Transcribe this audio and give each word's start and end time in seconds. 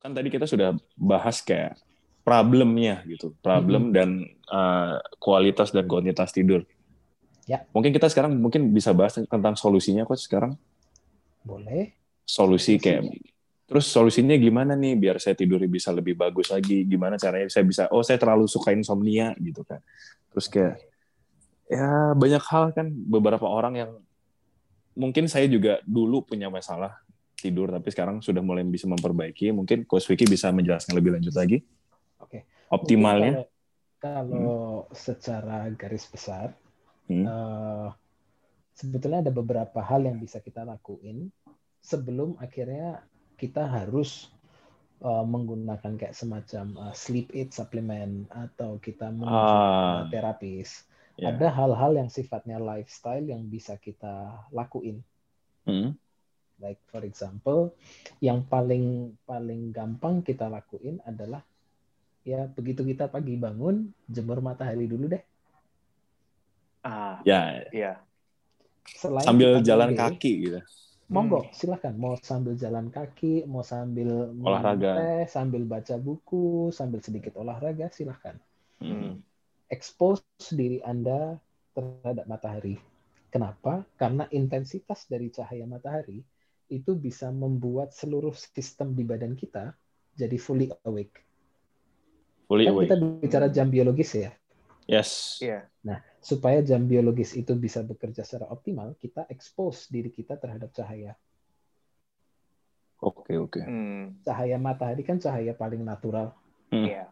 kan 0.00 0.16
tadi 0.16 0.32
kita 0.32 0.48
sudah 0.48 0.74
bahas 0.96 1.44
kayak 1.44 1.76
problemnya 2.24 3.04
gitu, 3.04 3.36
problem 3.44 3.92
dan 3.92 4.24
uh, 4.48 4.96
kualitas 5.20 5.72
dan 5.72 5.84
kuantitas 5.84 6.32
tidur. 6.32 6.64
Ya. 7.48 7.64
Mungkin 7.74 7.90
kita 7.90 8.08
sekarang 8.08 8.36
mungkin 8.38 8.70
bisa 8.70 8.94
bahas 8.96 9.16
tentang 9.16 9.56
solusinya 9.56 10.04
kok 10.08 10.20
sekarang. 10.20 10.56
Boleh. 11.44 11.96
Solusi 12.24 12.78
kayak 12.78 13.10
terus 13.66 13.86
solusinya 13.86 14.34
gimana 14.34 14.74
nih 14.74 14.98
biar 14.98 15.16
saya 15.22 15.34
tidur 15.34 15.58
bisa 15.66 15.90
lebih 15.90 16.14
bagus 16.14 16.52
lagi? 16.54 16.86
Gimana 16.86 17.18
caranya 17.18 17.50
saya 17.50 17.66
bisa 17.66 17.90
oh 17.90 18.06
saya 18.06 18.20
terlalu 18.22 18.46
suka 18.46 18.70
insomnia 18.70 19.34
gitu 19.40 19.66
kan. 19.66 19.82
Terus 20.30 20.46
kayak 20.46 20.74
ya 21.66 22.14
banyak 22.14 22.42
hal 22.46 22.64
kan 22.70 22.86
beberapa 22.90 23.46
orang 23.50 23.74
yang 23.78 23.90
mungkin 24.94 25.26
saya 25.26 25.50
juga 25.50 25.82
dulu 25.86 26.22
punya 26.22 26.46
masalah 26.50 27.02
tidur 27.40 27.72
tapi 27.72 27.88
sekarang 27.90 28.20
sudah 28.20 28.44
mulai 28.44 28.62
bisa 28.62 28.84
memperbaiki. 28.86 29.50
Mungkin 29.52 29.88
Coach 29.88 30.06
Vicky 30.06 30.28
bisa 30.28 30.52
menjelaskan 30.52 30.94
lebih 30.96 31.16
lanjut 31.16 31.34
lagi. 31.34 31.64
Oke. 32.20 32.44
Optimalnya. 32.68 33.42
Mungkin 33.42 33.48
kalau, 34.00 34.32
kalau 34.32 34.64
secara 34.92 35.68
garis 35.76 36.06
besar 36.08 36.56
Hmm. 37.10 37.26
uh, 37.26 37.90
sebetulnya 38.70 39.18
ada 39.26 39.34
beberapa 39.34 39.82
hal 39.82 40.06
yang 40.06 40.22
bisa 40.22 40.38
kita 40.38 40.62
lakuin 40.62 41.34
sebelum 41.82 42.38
akhirnya 42.38 43.02
kita 43.34 43.66
harus 43.66 44.30
uh, 45.02 45.26
menggunakan 45.26 45.98
kayak 45.98 46.14
semacam 46.14 46.78
uh, 46.78 46.94
sleep 46.94 47.34
aid 47.34 47.50
supplement 47.50 48.30
atau 48.30 48.78
kita 48.78 49.10
Ah. 49.26 50.06
ke 50.06 50.14
terapis. 50.14 50.86
Ya. 51.18 51.34
Ada 51.34 51.50
hal-hal 51.50 51.98
yang 51.98 52.08
sifatnya 52.08 52.62
lifestyle 52.62 53.26
yang 53.26 53.42
bisa 53.50 53.74
kita 53.74 54.46
lakuin. 54.54 55.02
Hmm. 55.66 55.98
Like 56.60 56.80
for 56.92 57.02
example, 57.08 57.72
yang 58.20 58.44
paling 58.44 59.16
paling 59.24 59.72
gampang 59.72 60.20
kita 60.20 60.46
lakuin 60.52 61.00
adalah 61.08 61.40
ya 62.22 62.44
begitu 62.52 62.84
kita 62.84 63.08
pagi 63.08 63.34
bangun 63.40 63.88
jemur 64.04 64.44
matahari 64.44 64.84
dulu 64.84 65.08
deh. 65.08 65.22
Ah, 66.84 67.20
Ya, 67.24 67.64
iya. 67.72 68.00
Selain 68.88 69.24
sambil 69.24 69.60
jalan 69.60 69.92
D, 69.92 69.98
kaki 70.00 70.32
gitu. 70.48 70.60
Monggo, 71.10 71.40
silahkan. 71.52 71.92
Mau 71.96 72.14
sambil 72.22 72.54
jalan 72.54 72.86
kaki, 72.88 73.42
mau 73.44 73.66
sambil 73.66 74.30
Olahraga. 74.40 74.92
teh, 74.96 75.22
sambil 75.26 75.62
baca 75.66 75.96
buku, 75.98 76.70
sambil 76.70 77.00
sedikit 77.02 77.34
olahraga, 77.40 77.90
silahkan. 77.90 78.38
Hmm. 78.80 79.18
Expose 79.70 80.22
diri 80.54 80.78
Anda 80.82 81.34
terhadap 81.74 82.26
matahari. 82.30 82.78
Kenapa? 83.30 83.86
Karena 83.98 84.26
intensitas 84.30 85.06
dari 85.06 85.30
cahaya 85.30 85.66
matahari 85.66 86.22
itu 86.70 86.94
bisa 86.94 87.28
membuat 87.28 87.90
seluruh 87.90 88.32
sistem 88.32 88.94
di 88.94 89.02
badan 89.02 89.34
kita 89.34 89.74
jadi 90.14 90.38
fully 90.38 90.70
awake. 90.86 91.26
Fully 92.46 92.66
Kan 92.66 92.72
awake. 92.72 92.86
kita 92.88 92.96
bicara 93.18 93.46
jam 93.50 93.66
biologis 93.68 94.14
ya. 94.14 94.30
Yes. 94.86 95.38
Iya. 95.38 95.66
Supaya 96.20 96.60
jam 96.60 96.84
biologis 96.84 97.32
itu 97.32 97.54
bisa 97.54 97.80
bekerja 97.80 98.22
secara 98.22 98.50
optimal, 98.50 98.94
kita 98.98 99.26
expose 99.28 99.86
diri 99.86 100.10
kita 100.10 100.34
terhadap 100.34 100.70
cahaya. 100.70 101.14
Oke, 103.00 103.32
oke. 103.34 103.60
Hmm, 103.64 104.20
Cahaya 104.20 104.60
matahari 104.60 105.00
kan 105.00 105.16
cahaya 105.16 105.56
paling 105.56 105.80
natural. 105.80 106.36
Hmm. 106.70 106.86
Iya. 106.86 107.06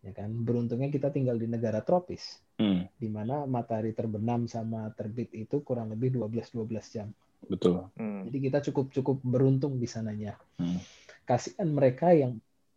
ya 0.00 0.16
kan 0.16 0.32
beruntungnya 0.32 0.88
kita 0.88 1.12
tinggal 1.12 1.36
di 1.36 1.44
negara 1.44 1.84
tropis 1.84 2.40
Hmm. 2.56 2.88
di 2.96 3.12
mana 3.12 3.44
matahari 3.44 3.92
terbenam 3.92 4.48
sama 4.48 4.88
terbit 4.96 5.28
itu 5.36 5.60
kurang 5.60 5.92
lebih 5.92 6.16
12-12 6.16 6.56
jam 6.88 7.12
Betul. 7.42 7.88
Hmm. 7.94 8.24
jadi 8.24 8.38
kita 8.42 8.58
cukup 8.66 8.92
cukup 8.92 9.16
beruntung 9.20 9.76
di 9.76 9.84
sananya 9.84 10.36
Hmm. 10.54 10.76
kasihan 11.22 11.66
mereka 11.66 12.10
yang 12.10 12.36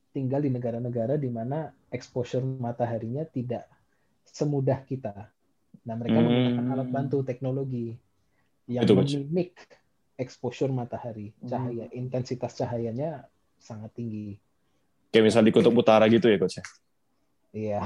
tinggal 0.10 0.40
di 0.40 0.48
negara-negara 0.48 1.16
di 1.16 1.28
mana 1.28 1.74
exposure 1.90 2.42
mataharinya 2.42 3.26
tidak 3.26 3.66
semudah 4.26 4.80
kita 4.82 5.28
nah 5.82 5.94
mereka 5.94 6.16
Hmm. 6.16 6.28
menggunakan 6.28 6.66
alat 6.70 6.90
bantu 6.90 7.18
teknologi 7.22 7.98
yang 8.66 8.86
Coach. 8.86 9.20
memimik 9.20 9.52
exposure 10.16 10.70
matahari 10.70 11.36
Hmm. 11.36 11.50
cahaya 11.50 11.86
intensitas 11.92 12.56
cahayanya 12.56 13.28
sangat 13.58 13.92
tinggi 13.94 14.38
Kayak 15.10 15.26
misalnya 15.28 15.48
di 15.48 15.54
kutub 15.54 15.76
utara 15.76 16.08
gitu 16.08 16.26
ya, 16.26 16.38
coach. 16.38 16.58
ya? 16.58 16.64
iya 17.54 17.82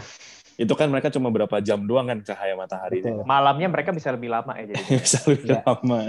Itu 0.55 0.73
kan 0.73 0.87
mereka 0.87 1.09
cuma 1.09 1.27
berapa 1.27 1.59
jam 1.59 1.83
doang 1.83 2.07
kan 2.07 2.23
cahaya 2.23 2.55
mataharinya. 2.55 3.03
betul 3.13 3.21
Malamnya 3.23 3.67
mereka 3.67 3.91
bisa 3.91 4.09
lebih 4.09 4.25
lama 4.27 4.55
ya 4.55 4.65
jadi. 4.65 4.79
Bisa 5.03 5.19
lebih 5.27 5.45
Iya. 5.45 5.61
lama. 5.61 5.99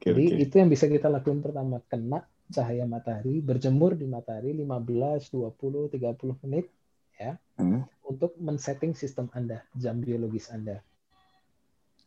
Oke, 0.00 0.16
Jadi 0.16 0.24
oke. 0.32 0.36
itu 0.48 0.54
yang 0.56 0.72
bisa 0.72 0.88
kita 0.88 1.12
lakukan 1.12 1.44
pertama, 1.44 1.76
kena 1.92 2.24
cahaya 2.48 2.88
matahari, 2.88 3.44
berjemur 3.44 3.92
di 3.92 4.08
matahari 4.08 4.56
15, 4.56 5.28
20, 5.28 5.92
30 5.92 6.40
menit 6.40 6.72
ya 7.20 7.36
Hmm. 7.60 7.84
untuk 8.08 8.32
men-setting 8.40 8.96
sistem 8.96 9.28
Anda, 9.36 9.60
jam 9.76 10.00
biologis 10.00 10.48
Anda. 10.48 10.80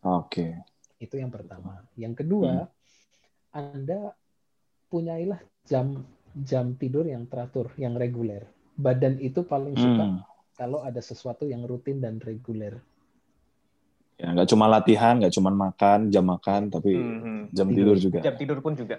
Oke. 0.01 0.57
Itu 0.97 1.21
yang 1.21 1.29
pertama. 1.29 1.85
Yang 1.93 2.25
kedua, 2.25 2.65
Anda 3.53 4.17
punyailah 4.89 5.37
jam 5.69 6.01
jam 6.33 6.73
tidur 6.81 7.05
yang 7.05 7.29
teratur, 7.29 7.69
yang 7.77 7.93
reguler. 7.93 8.49
Badan 8.73 9.21
itu 9.21 9.45
paling 9.45 9.77
suka 9.77 10.01
Hmm. 10.01 10.25
kalau 10.57 10.81
ada 10.81 10.97
sesuatu 10.97 11.45
yang 11.45 11.61
rutin 11.69 12.01
dan 12.01 12.17
reguler. 12.17 12.81
Ya, 14.13 14.29
nggak 14.31 14.49
cuma 14.49 14.65
latihan, 14.69 15.17
nggak 15.19 15.33
cuma 15.33 15.49
makan, 15.51 16.13
jam 16.13 16.25
makan, 16.25 16.69
tapi 16.69 16.93
Hmm, 16.93 17.49
jam 17.49 17.67
Tidur. 17.67 17.97
tidur 17.97 17.97
juga. 17.99 18.19
Jam 18.21 18.35
tidur 18.37 18.59
pun 18.61 18.73
juga. 18.77 18.97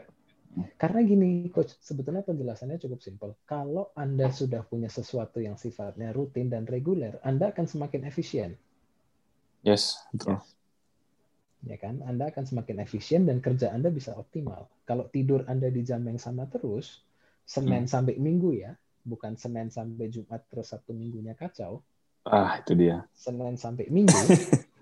Karena 0.78 1.02
gini, 1.02 1.50
coach, 1.50 1.74
sebetulnya 1.82 2.22
penjelasannya 2.22 2.78
cukup 2.78 2.98
simpel. 3.02 3.30
Kalau 3.42 3.90
Anda 3.98 4.30
sudah 4.30 4.62
punya 4.62 4.86
sesuatu 4.86 5.42
yang 5.42 5.58
sifatnya 5.58 6.14
rutin 6.14 6.46
dan 6.50 6.62
reguler, 6.66 7.18
Anda 7.26 7.50
akan 7.50 7.66
semakin 7.66 8.06
efisien, 8.06 8.54
Yes, 9.64 9.96
betul. 10.12 10.38
ya 11.64 11.76
kan? 11.80 12.04
Anda 12.04 12.28
akan 12.28 12.44
semakin 12.44 12.84
efisien 12.84 13.24
dan 13.24 13.40
kerja 13.40 13.72
Anda 13.72 13.88
bisa 13.88 14.12
optimal. 14.14 14.68
Kalau 14.84 15.08
tidur 15.08 15.42
Anda 15.48 15.72
di 15.72 15.80
jam 15.82 16.04
yang 16.04 16.20
sama 16.20 16.44
terus, 16.46 17.00
Senin 17.48 17.88
sampai 17.88 18.20
Minggu 18.20 18.52
ya, 18.54 18.76
bukan 19.02 19.34
Senin 19.40 19.72
sampai 19.72 20.06
Jumat 20.12 20.44
terus 20.52 20.68
Sabtu 20.70 20.92
Minggunya 20.92 21.32
kacau. 21.32 21.80
Ah, 22.28 22.60
itu 22.60 22.76
dia. 22.76 23.04
Senin 23.16 23.56
sampai 23.56 23.88
Minggu, 23.88 24.12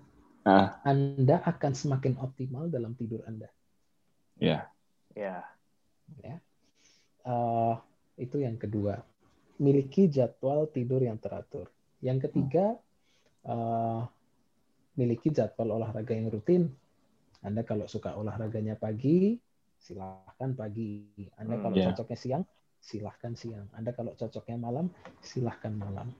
Ah, 0.43 0.83
Anda 0.83 1.39
akan 1.47 1.71
semakin 1.71 2.19
optimal 2.19 2.67
dalam 2.67 2.93
tidur 2.99 3.23
Anda. 3.23 3.47
ya. 4.35 4.67
Ya. 5.15 5.47
ya. 6.19 6.35
Eh, 7.23 7.75
itu 8.19 8.43
yang 8.43 8.59
kedua. 8.59 8.99
Miliki 9.63 10.11
jadwal 10.11 10.67
tidur 10.67 10.99
yang 10.99 11.15
teratur. 11.21 11.71
Yang 12.03 12.27
ketiga, 12.27 12.75
eh, 13.47 14.01
miliki 14.99 15.31
jadwal 15.31 15.79
olahraga 15.79 16.11
yang 16.11 16.27
rutin. 16.27 16.67
Anda 17.43 17.63
kalau 17.63 17.87
suka 17.87 18.15
olahraganya 18.15 18.75
pagi, 18.75 19.39
silahkan 19.79 20.55
pagi. 20.55 21.11
Anda 21.39 21.55
Hmm, 21.59 21.63
kalau 21.63 21.77
ya. 21.79 21.91
cocoknya 21.91 22.17
siang, 22.19 22.43
silahkan 22.83 23.33
siang. 23.35 23.67
Anda 23.75 23.91
kalau 23.95 24.15
cocoknya 24.15 24.59
malam, 24.59 24.91
silahkan 25.23 25.71
malam. 25.75 26.11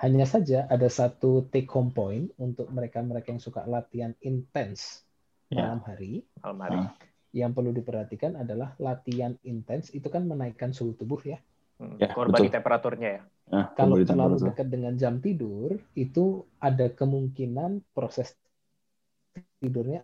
Hanya 0.00 0.24
saja 0.24 0.64
ada 0.72 0.88
satu 0.88 1.44
take 1.52 1.68
home 1.68 1.92
point 1.92 2.32
untuk 2.40 2.72
mereka-mereka 2.72 3.36
yang 3.36 3.42
suka 3.42 3.68
latihan 3.68 4.16
intens 4.24 5.04
Ya. 5.50 5.66
malam 5.66 5.82
hari 5.82 6.22
Malam 6.40 6.58
hari. 6.62 6.78
Ah. 6.78 6.90
yang 7.30 7.54
perlu 7.54 7.70
diperhatikan 7.70 8.34
adalah 8.34 8.74
latihan 8.82 9.38
intens 9.46 9.94
itu 9.94 10.06
kan 10.10 10.26
menaikkan 10.26 10.74
suhu 10.74 10.94
tubuh 10.98 11.22
ya. 11.22 11.38
Hmm, 11.78 11.94
Ya, 11.98 12.10
betul. 12.14 12.50
temperaturnya 12.50 13.08
ya. 13.18 13.22
Ah, 13.50 13.66
Kalau 13.74 13.98
terlalu 14.02 14.50
dekat 14.50 14.66
dengan 14.66 14.94
jam 14.98 15.18
tidur, 15.22 15.78
itu 15.94 16.42
ada 16.58 16.90
kemungkinan 16.90 17.86
proses 17.94 18.34
tidurnya 19.62 20.02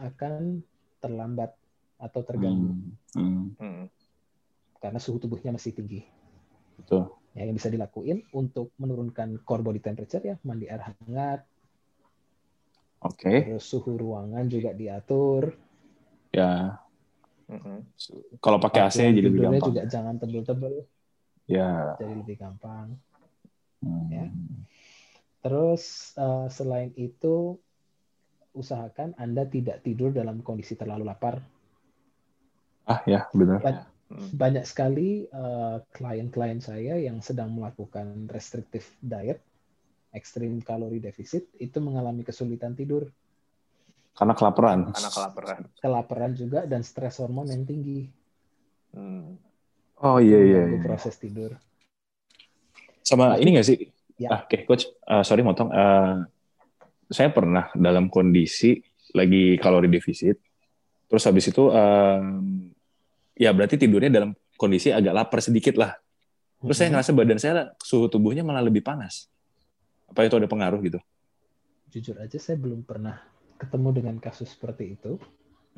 akan 0.00 0.64
terlambat 1.00 1.52
atau 2.00 2.20
terganggu 2.24 2.72
Hmm, 2.72 2.92
hmm, 3.16 3.44
Hmm. 3.60 3.86
karena 4.80 4.98
suhu 5.00 5.20
tubuhnya 5.20 5.52
masih 5.52 5.72
tinggi. 5.76 6.04
betul. 6.80 7.23
Ya, 7.34 7.42
yang 7.50 7.58
bisa 7.58 7.66
dilakuin 7.66 8.22
untuk 8.30 8.70
menurunkan 8.78 9.42
core 9.42 9.66
body 9.66 9.82
temperature 9.82 10.22
ya, 10.22 10.38
mandi 10.46 10.70
air 10.70 10.86
hangat, 10.86 11.42
Oke. 13.02 13.42
terus 13.42 13.66
suhu 13.66 13.98
ruangan 13.98 14.46
juga 14.46 14.70
diatur. 14.70 15.50
Ya, 16.30 16.78
Hmm. 17.44 17.84
kalau 18.40 18.56
pakai 18.56 18.88
AC 18.88 18.96
jadi 19.04 19.20
lebih 19.20 19.36
tidurnya 19.36 19.50
gampang. 19.60 19.68
juga 19.68 19.82
jangan 19.84 20.14
tebel-tebel, 20.16 20.74
Ya. 21.44 21.92
jadi 22.00 22.14
lebih 22.24 22.36
gampang. 22.40 22.96
Hmm. 23.84 24.08
Ya. 24.08 24.26
Terus 25.44 26.14
eh, 26.16 26.46
selain 26.48 26.96
itu 26.96 27.60
usahakan 28.54 29.12
Anda 29.20 29.44
tidak 29.44 29.82
tidur 29.82 30.14
dalam 30.14 30.40
kondisi 30.40 30.72
terlalu 30.72 31.04
lapar. 31.04 31.42
Ah, 32.86 33.02
ya, 33.04 33.28
benar. 33.34 33.90
Ba- 34.14 34.22
Hmm. 34.22 34.30
Banyak 34.30 34.62
sekali 34.62 35.26
eh, 35.26 35.76
klien-klien 35.90 36.62
saya 36.62 36.94
yang 37.02 37.18
sedang 37.18 37.50
melakukan 37.50 38.30
restrictive 38.30 38.86
diet, 39.02 39.42
extreme 40.14 40.62
calorie 40.62 41.02
deficit, 41.02 41.50
itu 41.58 41.82
mengalami 41.82 42.22
kesulitan 42.22 42.78
tidur, 42.78 43.10
Karena 44.14 44.38
kelaparan. 44.38 44.94
Karena 44.94 45.10
kelaparan. 45.10 45.60
kelaparan 45.82 46.32
juga 46.38 46.62
dan 46.70 46.86
stres 46.86 47.18
hormon 47.18 47.50
yang 47.50 47.66
tinggi. 47.66 48.06
Hmm. 48.94 49.34
Oh 49.98 50.22
iya 50.22 50.38
iya. 50.38 50.62
iya. 50.70 50.78
proses 50.86 51.18
tidur. 51.18 51.58
Sama 53.02 53.34
ini 53.42 53.58
nggak 53.58 53.66
sih? 53.66 53.90
Ya. 54.14 54.30
Ah, 54.30 54.40
Oke, 54.46 54.62
coach. 54.70 54.86
Uh, 55.02 55.26
sorry 55.26 55.42
motong. 55.42 55.74
Uh, 55.74 56.22
saya 57.10 57.34
pernah 57.34 57.74
dalam 57.74 58.06
kondisi 58.06 58.78
lagi 59.10 59.58
kalori 59.58 59.90
defisit. 59.90 60.38
Terus 61.10 61.26
habis 61.26 61.50
itu, 61.50 61.74
um, 61.74 62.70
ya 63.34 63.50
berarti 63.50 63.76
tidurnya 63.78 64.10
dalam 64.10 64.30
kondisi 64.54 64.94
agak 64.94 65.12
lapar 65.14 65.42
sedikit 65.42 65.74
lah. 65.76 65.94
Terus 66.64 66.76
saya 66.78 66.88
Mhm. 66.88 66.94
ngerasa 66.96 67.10
badan 67.12 67.38
saya 67.38 67.52
suhu 67.82 68.06
tubuhnya 68.08 68.40
malah 68.40 68.64
lebih 68.64 68.80
panas. 68.80 69.28
Apa 70.08 70.24
itu 70.24 70.34
ada 70.38 70.48
pengaruh 70.48 70.80
gitu? 70.82 71.00
jujur 71.94 72.18
aja 72.18 72.34
saya 72.42 72.58
belum 72.58 72.82
pernah 72.82 73.22
ketemu 73.54 73.88
dengan 73.94 74.14
kasus 74.18 74.50
seperti 74.50 74.98
itu. 74.98 75.14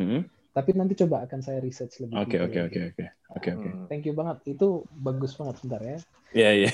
Mhm. 0.01 0.25
Tapi 0.57 0.73
nanti 0.73 0.97
coba 0.97 1.21
akan 1.29 1.45
saya 1.45 1.61
research 1.61 2.01
lebih. 2.01 2.17
Oke 2.17 2.41
oke 2.41 2.59
oke 2.73 2.81
oke 2.89 3.05
oke 3.37 3.49
oke. 3.53 3.69
Hmm. 3.69 3.85
Thank 3.85 4.09
you 4.09 4.17
banget. 4.17 4.41
Itu 4.49 4.89
bagus 4.97 5.37
banget 5.37 5.61
sebentar 5.61 5.85
ya. 5.85 5.99
Iya 6.33 6.51
iya. 6.57 6.71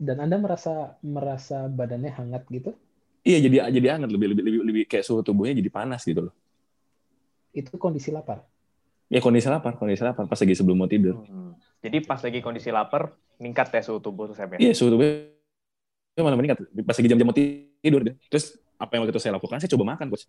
Dan 0.00 0.24
Anda 0.24 0.40
merasa 0.40 0.96
merasa 1.04 1.68
badannya 1.68 2.16
hangat 2.16 2.48
gitu? 2.48 2.72
Iya 3.28 3.44
jadi 3.44 3.56
jadi 3.68 4.00
hangat 4.00 4.08
lebih 4.08 4.32
lebih 4.32 4.42
lebih 4.48 4.60
lebih 4.64 4.84
kayak 4.88 5.04
suhu 5.04 5.20
tubuhnya 5.20 5.52
jadi 5.52 5.68
panas 5.68 6.02
gitu 6.08 6.32
loh. 6.32 6.34
Itu 7.52 7.76
kondisi 7.76 8.08
lapar. 8.08 8.40
Ya 9.12 9.20
kondisi 9.20 9.44
lapar, 9.44 9.76
kondisi 9.76 10.00
lapar 10.00 10.24
pas 10.24 10.40
lagi 10.40 10.56
sebelum 10.56 10.80
mau 10.80 10.88
tidur. 10.88 11.20
Hmm. 11.28 11.52
Jadi 11.84 12.00
pas 12.00 12.16
lagi 12.16 12.40
kondisi 12.40 12.72
lapar, 12.72 13.12
meningkat 13.36 13.68
ya 13.68 13.84
suhu 13.84 14.00
tubuh 14.00 14.24
tuh 14.24 14.32
Sam 14.32 14.56
ya? 14.56 14.58
Iya 14.64 14.72
suhu 14.72 14.88
tubuhnya 14.96 16.22
malah 16.24 16.38
meningkat 16.40 16.64
pas 16.80 16.96
lagi 16.96 17.08
jam-jam 17.12 17.28
mau 17.28 17.36
tidur 17.36 18.00
deh. 18.08 18.16
Terus 18.32 18.56
apa 18.80 18.96
yang 18.96 19.04
waktu 19.04 19.12
itu 19.12 19.20
saya 19.20 19.36
lakukan? 19.36 19.60
Saya 19.60 19.68
coba 19.76 19.84
makan, 19.92 20.06
coach. 20.08 20.24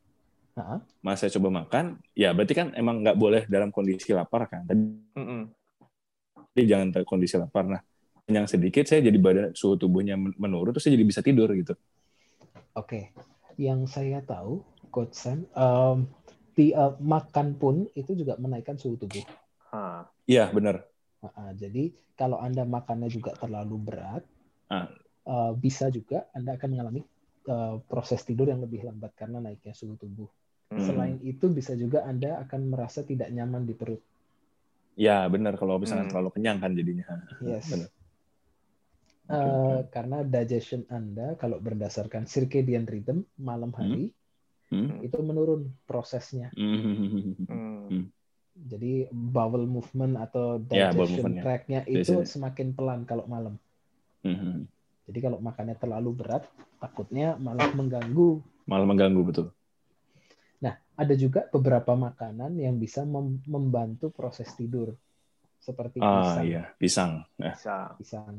Heeh. 0.60 0.80
Mas 1.00 1.24
saya 1.24 1.32
coba 1.40 1.64
makan, 1.64 1.96
ya 2.12 2.36
berarti 2.36 2.54
kan 2.54 2.76
emang 2.76 3.00
nggak 3.08 3.16
boleh 3.16 3.48
dalam 3.48 3.72
kondisi 3.72 4.12
lapar 4.12 4.52
kan. 4.52 4.68
Tadi 4.68 4.84
Mm-mm. 5.16 5.42
jangan 6.60 6.92
dalam 6.92 7.08
kondisi 7.08 7.40
lapar. 7.40 7.64
Nah, 7.64 7.82
yang 8.28 8.52
sedikit 8.52 8.84
saya 8.84 9.00
jadi 9.00 9.16
badan 9.16 9.56
suhu 9.56 9.80
tubuhnya 9.80 10.20
men- 10.20 10.36
menurun, 10.36 10.76
terus 10.76 10.84
saya 10.84 11.00
jadi 11.00 11.08
bisa 11.08 11.24
tidur 11.24 11.48
gitu. 11.56 11.74
Oke. 12.76 13.16
Yang 13.56 13.96
saya 13.96 14.20
tahu, 14.22 14.66
Coach 14.92 15.16
Sam, 15.18 15.46
em, 15.56 16.10
di, 16.54 16.72
eh, 16.72 16.94
makan 17.02 17.58
pun 17.58 17.90
itu 17.94 18.14
juga 18.14 18.38
menaikkan 18.38 18.78
suhu 18.78 18.96
tubuh. 18.96 19.26
Iya 20.30 20.54
benar. 20.54 20.86
Heeh, 21.26 21.50
jadi 21.58 21.84
kalau 22.14 22.38
Anda 22.38 22.62
makannya 22.64 23.10
juga 23.10 23.34
terlalu 23.34 23.76
berat, 23.82 24.24
Ah. 24.70 24.88
eh, 25.26 25.52
bisa 25.58 25.90
juga 25.90 26.30
Anda 26.32 26.56
akan 26.56 26.70
mengalami 26.70 27.02
eh, 27.44 27.76
proses 27.92 28.24
tidur 28.24 28.48
yang 28.48 28.64
lebih 28.64 28.88
lambat 28.88 29.20
karena 29.20 29.44
naiknya 29.44 29.76
suhu 29.76 30.00
tubuh. 30.00 30.32
Hmm. 30.72 30.80
Selain 30.80 31.20
itu 31.28 31.52
bisa 31.52 31.76
juga 31.76 32.08
Anda 32.08 32.40
akan 32.40 32.72
merasa 32.72 33.04
tidak 33.04 33.28
nyaman 33.36 33.68
di 33.68 33.76
perut. 33.76 34.00
Ya 34.96 35.28
benar 35.28 35.60
kalau 35.60 35.76
misalnya 35.76 36.08
Hmm. 36.08 36.14
terlalu 36.16 36.30
kenyang 36.40 36.64
kan 36.64 36.72
jadinya. 36.72 37.04
Yes. 37.44 37.68
Benar. 37.68 37.90
Eh, 39.24 39.80
karena 39.92 40.24
digestion 40.24 40.88
Anda 40.88 41.36
kalau 41.36 41.60
berdasarkan 41.60 42.28
circadian 42.28 42.88
rhythm 42.88 43.28
malam 43.40 43.72
hari 43.76 44.08
Hmm. 44.08 44.23
Itu 45.02 45.20
menurun 45.20 45.62
prosesnya. 45.84 46.50
Hmm. 46.54 47.34
Hmm. 47.48 48.04
Jadi 48.54 49.10
bowel 49.10 49.66
movement 49.66 50.14
atau 50.20 50.62
Ya, 50.70 50.94
digestion 50.94 51.34
movement-nya. 51.34 51.42
tract-nya 51.42 51.80
itu 51.90 52.22
Biasanya. 52.22 52.30
semakin 52.30 52.68
pelan 52.72 53.02
kalau 53.04 53.26
malam. 53.26 53.58
Hmm. 54.22 54.70
Jadi 55.04 55.20
kalau 55.20 55.42
makannya 55.42 55.76
terlalu 55.76 56.16
berat, 56.16 56.46
takutnya 56.78 57.36
malah 57.36 57.68
mengganggu. 57.74 58.40
Malah 58.70 58.88
mengganggu 58.88 59.22
betul. 59.26 59.48
Nah, 60.62 60.80
ada 60.96 61.14
juga 61.18 61.44
beberapa 61.52 61.92
makanan 61.92 62.56
yang 62.56 62.80
bisa 62.80 63.04
mem- 63.04 63.44
membantu 63.44 64.08
proses 64.14 64.48
tidur, 64.56 64.96
seperti 65.60 66.00
Ah 66.00 66.40
pisang. 66.40 66.46
iya 66.46 66.64
pisang. 66.78 67.12
Nah. 67.36 67.56
Pisang, 68.00 68.36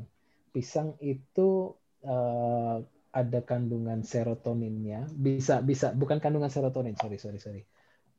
pisang 0.49 0.87
itu 1.03 1.75
eh, 2.01 2.77
ada 3.15 3.39
kandungan 3.39 4.03
serotoninnya. 4.03 5.07
Bisa, 5.15 5.63
bisa 5.63 5.95
bukan 5.95 6.19
kandungan 6.19 6.51
serotonin. 6.51 6.99
Sorry, 6.99 7.15
sorry, 7.15 7.39
sorry. 7.39 7.63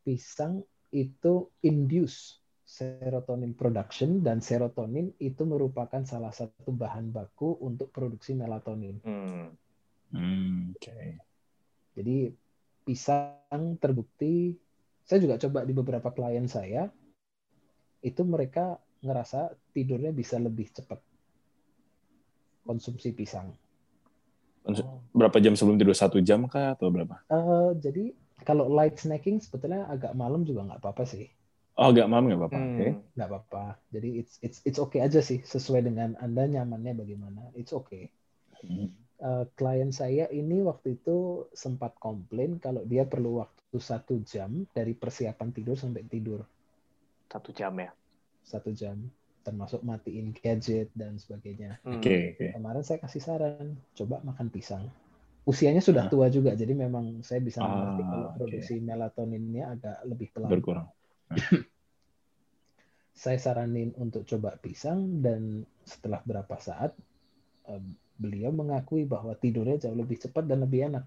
Pisang 0.00 0.64
itu 0.88 1.52
induce 1.60 2.40
serotonin 2.64 3.52
production 3.52 4.24
dan 4.24 4.40
serotonin 4.40 5.12
itu 5.20 5.44
merupakan 5.44 6.00
salah 6.02 6.32
satu 6.32 6.72
bahan 6.72 7.12
baku 7.12 7.60
untuk 7.60 7.92
produksi 7.92 8.32
melatonin. 8.32 8.96
Hmm. 9.04 9.52
hmm, 10.16 10.74
oke. 10.74 10.98
Jadi 11.94 12.32
pisang 12.82 13.76
terbukti, 13.76 14.56
saya 15.04 15.18
juga 15.20 15.36
coba 15.36 15.62
di 15.62 15.72
beberapa 15.76 16.08
klien 16.10 16.48
saya, 16.48 16.88
itu 18.00 18.22
mereka 18.26 18.80
ngerasa 19.04 19.54
tidurnya 19.76 20.10
bisa 20.10 20.40
lebih 20.40 20.72
cepat 20.72 20.98
konsumsi 22.66 23.14
pisang. 23.14 23.54
Berapa 25.16 25.38
jam 25.44 25.54
sebelum 25.56 25.76
tidur 25.80 25.96
satu 25.96 26.18
jam 26.20 26.40
kah 26.52 26.74
atau 26.76 26.88
berapa? 26.94 27.16
Eh, 27.34 27.70
jadi 27.84 28.04
kalau 28.46 28.64
light 28.76 28.96
snacking 29.02 29.36
sebetulnya 29.44 29.80
agak 29.94 30.12
malam 30.20 30.42
juga 30.48 30.60
nggak 30.66 30.80
apa-apa 30.82 31.04
sih, 31.12 31.24
Oh 31.80 31.86
agak 31.92 32.06
malam 32.10 32.24
nggak 32.28 32.40
apa-apa. 32.40 32.60
Hmm. 32.62 32.72
Oke. 32.72 32.86
nggak 33.16 33.28
apa-apa. 33.30 33.64
Jadi 33.94 34.08
it's 34.20 34.34
it's 34.46 34.58
it's 34.68 34.80
okay 34.84 35.00
aja 35.06 35.20
sih, 35.28 35.38
sesuai 35.52 35.80
dengan 35.88 36.10
anda 36.24 36.42
nyamannya 36.54 36.92
bagaimana, 37.00 37.42
it's 37.60 37.72
okay. 37.80 38.04
Hmm. 38.62 38.88
Eh, 39.28 39.44
klien 39.58 39.90
saya 40.00 40.24
ini 40.40 40.56
waktu 40.70 40.88
itu 41.00 41.16
sempat 41.62 41.92
komplain 42.06 42.50
kalau 42.64 42.82
dia 42.90 43.04
perlu 43.12 43.30
waktu 43.42 43.76
satu 43.90 44.14
jam 44.32 44.50
dari 44.76 44.92
persiapan 45.02 45.48
tidur 45.56 45.76
sampai 45.82 46.02
tidur. 46.12 46.40
Satu 47.32 47.50
jam 47.54 47.74
ya. 47.78 47.90
satu 48.50 48.70
jam 48.72 48.96
termasuk 49.46 49.86
matiin 49.86 50.34
gadget 50.34 50.90
dan 50.98 51.22
sebagainya. 51.22 51.78
Hmm. 51.86 52.02
Oke 52.02 52.34
oke. 52.34 52.46
Kemarin 52.58 52.82
saya 52.82 52.98
kasih 52.98 53.22
saran, 53.22 53.78
coba 53.94 54.18
makan 54.26 54.50
pisang. 54.50 54.90
Usianya 55.46 55.78
sudah 55.78 56.06
Ah. 56.06 56.10
tua 56.10 56.26
juga, 56.26 56.58
jadi 56.58 56.74
memang 56.74 57.22
saya 57.22 57.38
bisa 57.38 57.62
Ah, 57.62 57.70
mengerti 57.70 58.02
kalau 58.02 58.28
produksi 58.34 58.74
melatoninnya 58.82 59.78
agak 59.78 59.96
lebih 60.02 60.28
pelan. 60.34 60.50
Berkurang. 60.50 60.86
Saya 63.16 63.40
saranin 63.40 63.96
untuk 63.96 64.28
coba 64.28 64.60
pisang 64.60 65.24
dan 65.24 65.64
setelah 65.88 66.20
berapa 66.20 66.52
saat 66.60 66.92
beliau 68.20 68.52
mengakui 68.52 69.08
bahwa 69.08 69.32
tidurnya 69.32 69.88
jauh 69.88 69.96
lebih 69.96 70.20
cepat 70.20 70.44
dan 70.44 70.60
lebih 70.64 70.92
enak. 70.92 71.04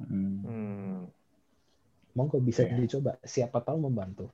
Hmm. 0.00 0.40
Hmm. 0.44 1.00
Monggo 2.12 2.42
bisa 2.42 2.68
Oke. 2.68 2.76
dicoba, 2.76 3.16
siapa 3.22 3.62
tahu 3.62 3.88
membantu. 3.88 4.28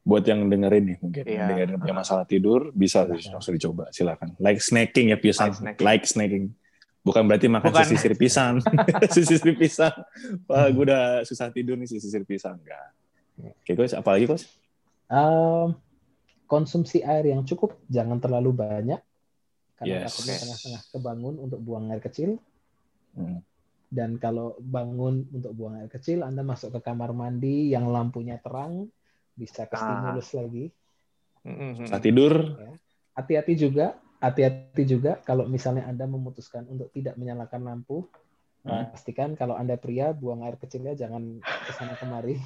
Buat 0.00 0.24
yang 0.24 0.48
dengerin 0.48 0.84
nih 0.86 0.98
mungkin 0.98 1.24
Iya. 1.24 1.44
dengerin 1.46 1.76
punya 1.76 1.94
masalah 1.94 2.24
tidur 2.24 2.72
bisa 2.72 3.04
Silakan. 3.04 3.32
langsung 3.36 3.54
dicoba 3.54 3.84
silakan. 3.92 4.28
Like 4.38 4.58
snacking 4.58 5.12
ya 5.12 5.18
pisang. 5.18 5.52
Like 5.52 5.60
snacking. 5.60 5.84
Like 5.84 6.04
snacking. 6.04 6.44
Bukan 7.00 7.22
berarti 7.24 7.46
makan 7.48 7.68
Bukan. 7.68 7.84
sisir 7.86 8.12
pisang. 8.14 8.54
sisir 9.14 9.40
pisang. 9.54 9.92
Wah, 10.44 10.68
gue 10.68 10.84
udah 10.84 11.20
susah 11.22 11.48
tidur 11.48 11.76
nih 11.76 11.88
sisir 11.90 12.24
pisang. 12.24 12.56
Enggak. 12.56 12.92
Oke, 13.40 13.72
coach. 13.74 13.92
Apalagi, 13.92 14.24
coach? 14.24 14.44
Em, 15.06 15.72
konsumsi 16.44 17.00
air 17.00 17.24
yang 17.26 17.40
cukup, 17.42 17.80
jangan 17.86 18.20
terlalu 18.20 18.52
banyak 18.52 19.00
karena 19.76 19.96
Yes. 19.96 20.12
takutnya 20.12 20.36
tengah-tengah 20.38 20.82
kebangun 20.92 21.34
untuk 21.40 21.60
buang 21.60 21.88
air 21.88 22.00
kecil. 22.00 22.36
Hmm. 23.16 23.40
Dan 23.88 24.16
kalau 24.16 24.54
bangun 24.60 25.24
untuk 25.30 25.50
buang 25.50 25.76
air 25.76 25.88
kecil, 25.88 26.20
Anda 26.20 26.40
masuk 26.40 26.70
ke 26.70 26.80
kamar 26.80 27.10
mandi 27.10 27.68
yang 27.68 27.88
lampunya 27.88 28.36
terang, 28.38 28.92
bisa 29.40 29.64
ke 29.64 29.72
Ah. 29.72 29.80
stimulus 29.80 30.28
lagi. 30.36 30.64
Hmm. 31.40 31.72
Susah 31.80 31.96
tidur. 31.96 32.60
Hati-hati 33.16 33.56
juga, 33.56 33.96
hati-hati 34.20 34.84
juga 34.84 35.16
kalau 35.24 35.48
misalnya 35.48 35.88
Anda 35.88 36.04
memutuskan 36.04 36.68
untuk 36.68 36.92
tidak 36.92 37.16
menyalakan 37.16 37.64
lampu, 37.64 38.04
Hmm. 38.60 38.92
pastikan 38.92 39.32
kalau 39.32 39.56
Anda 39.56 39.74
pria 39.74 40.12
buang 40.12 40.44
air 40.44 40.54
kecilnya 40.54 40.92
jangan 40.92 41.40
ke 41.40 41.72
sana 41.72 41.96
kemari. 41.96 42.36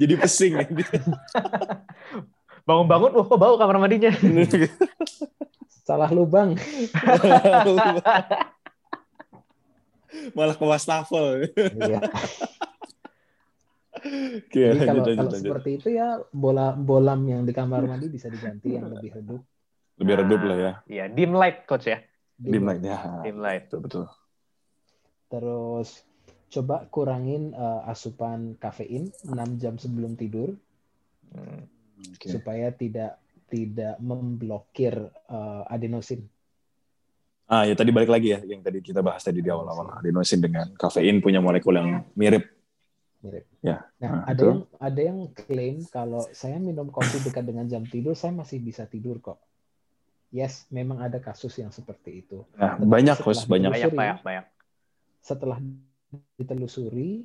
Jadi 0.00 0.14
pesing. 0.20 0.60
ya. 0.60 0.68
Bangun-bangun, 2.68 3.16
wah 3.16 3.24
kok 3.24 3.40
bau 3.40 3.56
kamar 3.56 3.80
mandinya. 3.80 4.12
Salah 5.88 6.12
lubang. 6.12 6.52
Malah 10.36 10.52
ke 10.52 10.64
wastafel. 10.68 11.48
Iya. 11.56 12.04
Oke, 13.98 14.62
Jadi 14.62 14.78
lanjut, 14.78 14.86
kalau, 14.86 15.02
lanjut, 15.02 15.16
kalau 15.18 15.30
lanjut. 15.30 15.44
seperti 15.50 15.70
itu 15.76 15.88
ya 15.92 16.08
bola 16.30 16.66
bolam 16.72 17.20
yang 17.26 17.42
di 17.42 17.52
kamar 17.52 17.82
mandi 17.84 18.06
bisa 18.06 18.26
diganti 18.26 18.74
yang 18.74 18.88
lebih 18.88 19.10
redup. 19.18 19.42
Lebih 19.98 20.14
redup 20.24 20.40
lah 20.46 20.56
ya. 20.56 20.72
Iya, 20.86 21.04
dim 21.10 21.32
light 21.34 21.66
coach 21.66 21.86
ya. 21.86 21.98
Dim 22.38 22.62
light 22.62 22.82
ya. 22.82 22.98
Dim 23.22 23.38
light. 23.38 23.66
Betul, 23.66 23.80
betul. 23.82 24.04
Terus 25.28 25.88
coba 26.48 26.88
kurangin 26.88 27.52
eh, 27.52 27.90
asupan 27.90 28.56
kafein 28.56 29.12
6 29.26 29.60
jam 29.60 29.74
sebelum 29.76 30.16
tidur 30.16 30.56
Hmm. 31.28 31.68
Oke. 32.16 32.32
supaya 32.32 32.72
tidak 32.72 33.20
tidak 33.52 34.00
memblokir 34.00 34.96
eh, 35.28 35.62
adenosin. 35.68 36.24
Ah, 37.44 37.64
ya 37.64 37.76
tadi 37.76 37.92
balik 37.92 38.08
lagi 38.08 38.32
ya 38.32 38.40
yang 38.44 38.64
tadi 38.64 38.80
kita 38.80 39.00
bahas 39.00 39.20
tadi 39.20 39.44
di 39.44 39.48
awal-awal. 39.52 40.00
Adenosin 40.00 40.40
dengan 40.40 40.72
kafein 40.72 41.20
punya 41.20 41.40
molekul 41.40 41.76
yang 41.76 42.08
mirip. 42.16 42.48
Mirip. 43.22 43.44
Ya, 43.62 43.86
Nah, 43.98 44.22
nah, 44.22 44.22
ada 44.30 44.38
itu. 44.38 44.46
yang 44.46 44.60
ada 44.78 45.00
yang 45.00 45.18
klaim 45.34 45.76
kalau 45.90 46.22
saya 46.30 46.56
minum 46.62 46.86
kopi 46.90 47.18
dekat 47.22 47.42
dengan 47.46 47.66
jam 47.66 47.82
tidur, 47.82 48.14
saya 48.14 48.30
masih 48.30 48.62
bisa 48.62 48.86
tidur 48.86 49.18
kok. 49.18 49.42
Yes, 50.28 50.68
memang 50.68 51.00
ada 51.00 51.18
kasus 51.18 51.56
yang 51.56 51.72
seperti 51.72 52.20
itu. 52.26 52.44
Nah, 52.54 52.76
Tetapi 52.76 52.84
banyak 52.84 53.16
host, 53.24 53.48
banyak. 53.48 53.70
Banyak, 53.72 53.92
banyak, 53.96 54.18
banyak. 54.20 54.44
Setelah 55.24 55.56
ditelusuri, 56.36 57.24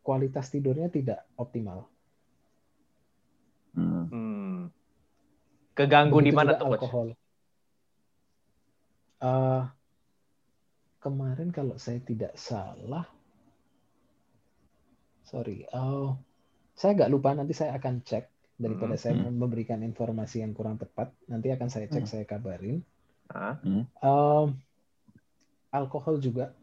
kualitas 0.00 0.48
tidurnya 0.48 0.88
tidak 0.88 1.28
optimal. 1.36 1.84
Hmm. 3.76 4.08
Hmm. 4.08 4.58
Keganggu 5.76 6.18
di 6.24 6.32
mana 6.32 6.56
tuh, 6.56 6.72
alkohol. 6.72 7.12
Eh, 9.18 9.62
kemarin 11.04 11.52
kalau 11.52 11.76
saya 11.76 12.00
tidak 12.00 12.32
salah, 12.34 13.04
sorry, 15.28 15.68
oh, 15.76 16.16
saya 16.72 16.96
nggak 16.96 17.12
lupa 17.12 17.36
nanti 17.36 17.52
saya 17.52 17.76
akan 17.76 18.00
cek 18.00 18.24
daripada 18.58 18.96
Hmm, 18.96 19.02
saya 19.02 19.14
hmm. 19.14 19.36
memberikan 19.38 19.78
informasi 19.84 20.42
yang 20.42 20.56
kurang 20.56 20.80
tepat. 20.80 21.12
Nanti 21.28 21.52
akan 21.52 21.68
saya 21.68 21.86
cek, 21.86 22.04
Hmm. 22.04 22.10
saya 22.10 22.24
kabarin. 22.24 22.80
Eh, 24.00 24.46
alkohol 25.70 26.16
juga. 26.18 26.56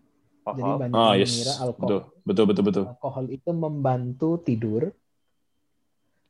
Jadi 0.45 0.62
Alkohol. 0.62 0.77
banyak 0.77 0.93
Oh, 0.98 1.13
yang 1.13 1.22
yes. 1.22 1.31
mengira 1.34 1.53
Betul, 1.53 1.65
alkohol, 1.65 2.00
betul, 2.25 2.45
betul, 2.45 2.63
betul. 2.65 2.86
alkohol 2.86 3.25
itu 3.29 3.51
membantu 3.53 4.29
tidur. 4.41 4.84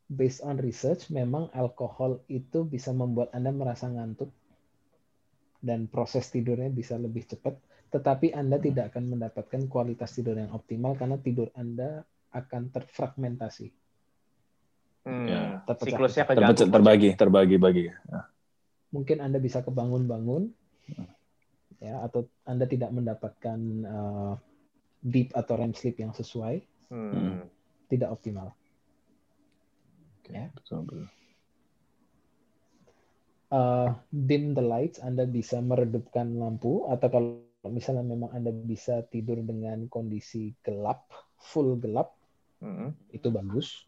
Based 0.05 0.45
on 0.45 0.61
research, 0.61 1.09
memang 1.09 1.49
alkohol 1.49 2.21
itu 2.29 2.61
bisa 2.61 2.93
membuat 2.93 3.33
Anda 3.33 3.49
merasa 3.49 3.89
ngantuk 3.89 4.29
dan 5.65 5.89
proses 5.89 6.29
tidurnya 6.29 6.69
bisa 6.69 6.93
lebih 6.93 7.25
cepat, 7.25 7.57
tetapi 7.89 8.29
Anda 8.29 8.61
tidak 8.61 8.93
akan 8.93 9.17
mendapatkan 9.17 9.65
kualitas 9.65 10.13
tidur 10.13 10.37
yang 10.37 10.53
optimal 10.53 10.93
karena 10.93 11.17
tidur 11.17 11.49
Anda 11.57 12.05
akan 12.35 12.67
terfragmentasi. 12.75 13.71
Hmm. 15.07 15.25
Ya. 15.25 15.41
Terpecah. 15.63 15.87
Siklusnya 15.95 16.23
Terpecah, 16.27 16.43
keganggu. 16.51 16.59
Coach. 16.59 16.73
terbagi, 16.75 17.09
terbagi, 17.15 17.55
bagi. 17.55 17.83
Mungkin 18.91 19.17
Anda 19.23 19.39
bisa 19.39 19.63
kebangun-bangun, 19.63 20.43
ya, 21.79 22.03
atau 22.03 22.27
Anda 22.43 22.65
tidak 22.67 22.91
mendapatkan 22.91 23.59
uh, 23.85 24.33
deep 24.99 25.31
atau 25.35 25.53
REM 25.55 25.71
sleep 25.77 25.99
yang 26.01 26.11
sesuai, 26.11 26.63
Hmm. 26.85 27.49
tidak 27.89 28.13
optimal. 28.13 28.53
Oke, 30.21 30.33
Ya. 30.33 30.49
betul, 30.53 30.85
betul. 30.85 31.05
uh, 33.53 33.93
dim 34.09 34.57
the 34.57 34.61
lights, 34.63 34.97
Anda 35.01 35.29
bisa 35.29 35.61
meredupkan 35.61 36.33
lampu, 36.35 36.89
atau 36.89 37.07
kalau 37.09 37.29
misalnya 37.69 38.05
memang 38.05 38.33
Anda 38.33 38.51
bisa 38.51 39.05
tidur 39.05 39.41
dengan 39.41 39.85
kondisi 39.87 40.53
gelap, 40.65 41.09
full 41.37 41.77
gelap, 41.77 42.17
Hmm. 42.65 42.97
itu 43.13 43.29
bagus. 43.29 43.85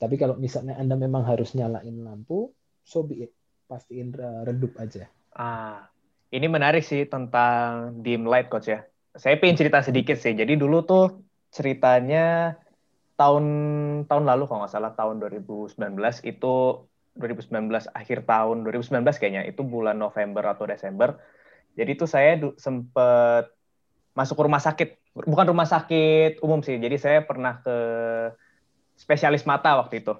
Tapi 0.00 0.16
kalau 0.16 0.40
misalnya 0.40 0.80
Anda 0.80 0.96
memang 0.96 1.28
harus 1.28 1.52
nyalain 1.52 2.00
lampu, 2.00 2.48
so 2.80 3.04
be 3.04 3.28
it. 3.28 3.32
Pastiin 3.68 4.16
redup 4.48 4.74
aja. 4.80 5.06
Ah, 5.36 5.86
ini 6.32 6.48
menarik 6.50 6.82
sih 6.82 7.06
tentang 7.06 8.00
dim 8.00 8.24
light 8.24 8.48
coach 8.48 8.72
ya. 8.72 8.82
Saya 9.14 9.36
pengen 9.36 9.60
cerita 9.60 9.84
sedikit 9.84 10.16
sih. 10.18 10.32
Jadi 10.32 10.56
dulu 10.56 10.82
tuh 10.82 11.22
ceritanya 11.52 12.56
tahun 13.20 13.44
tahun 14.08 14.24
lalu 14.24 14.48
kalau 14.48 14.64
nggak 14.64 14.72
salah 14.72 14.96
tahun 14.96 15.20
2019 15.20 15.76
itu 16.24 16.54
2019 17.20 17.90
akhir 17.92 18.24
tahun 18.24 18.64
2019 18.64 19.20
kayaknya 19.20 19.42
itu 19.44 19.60
bulan 19.60 20.00
November 20.00 20.46
atau 20.48 20.64
Desember. 20.64 21.20
Jadi 21.76 22.00
tuh 22.00 22.08
saya 22.08 22.40
sempet 22.56 23.52
masuk 24.14 24.40
rumah 24.40 24.58
sakit, 24.58 24.99
bukan 25.14 25.46
rumah 25.50 25.66
sakit 25.66 26.38
umum 26.44 26.62
sih. 26.62 26.78
Jadi 26.78 26.96
saya 26.96 27.18
pernah 27.26 27.58
ke 27.62 27.76
spesialis 28.94 29.48
mata 29.48 29.80
waktu 29.80 30.04
itu. 30.04 30.14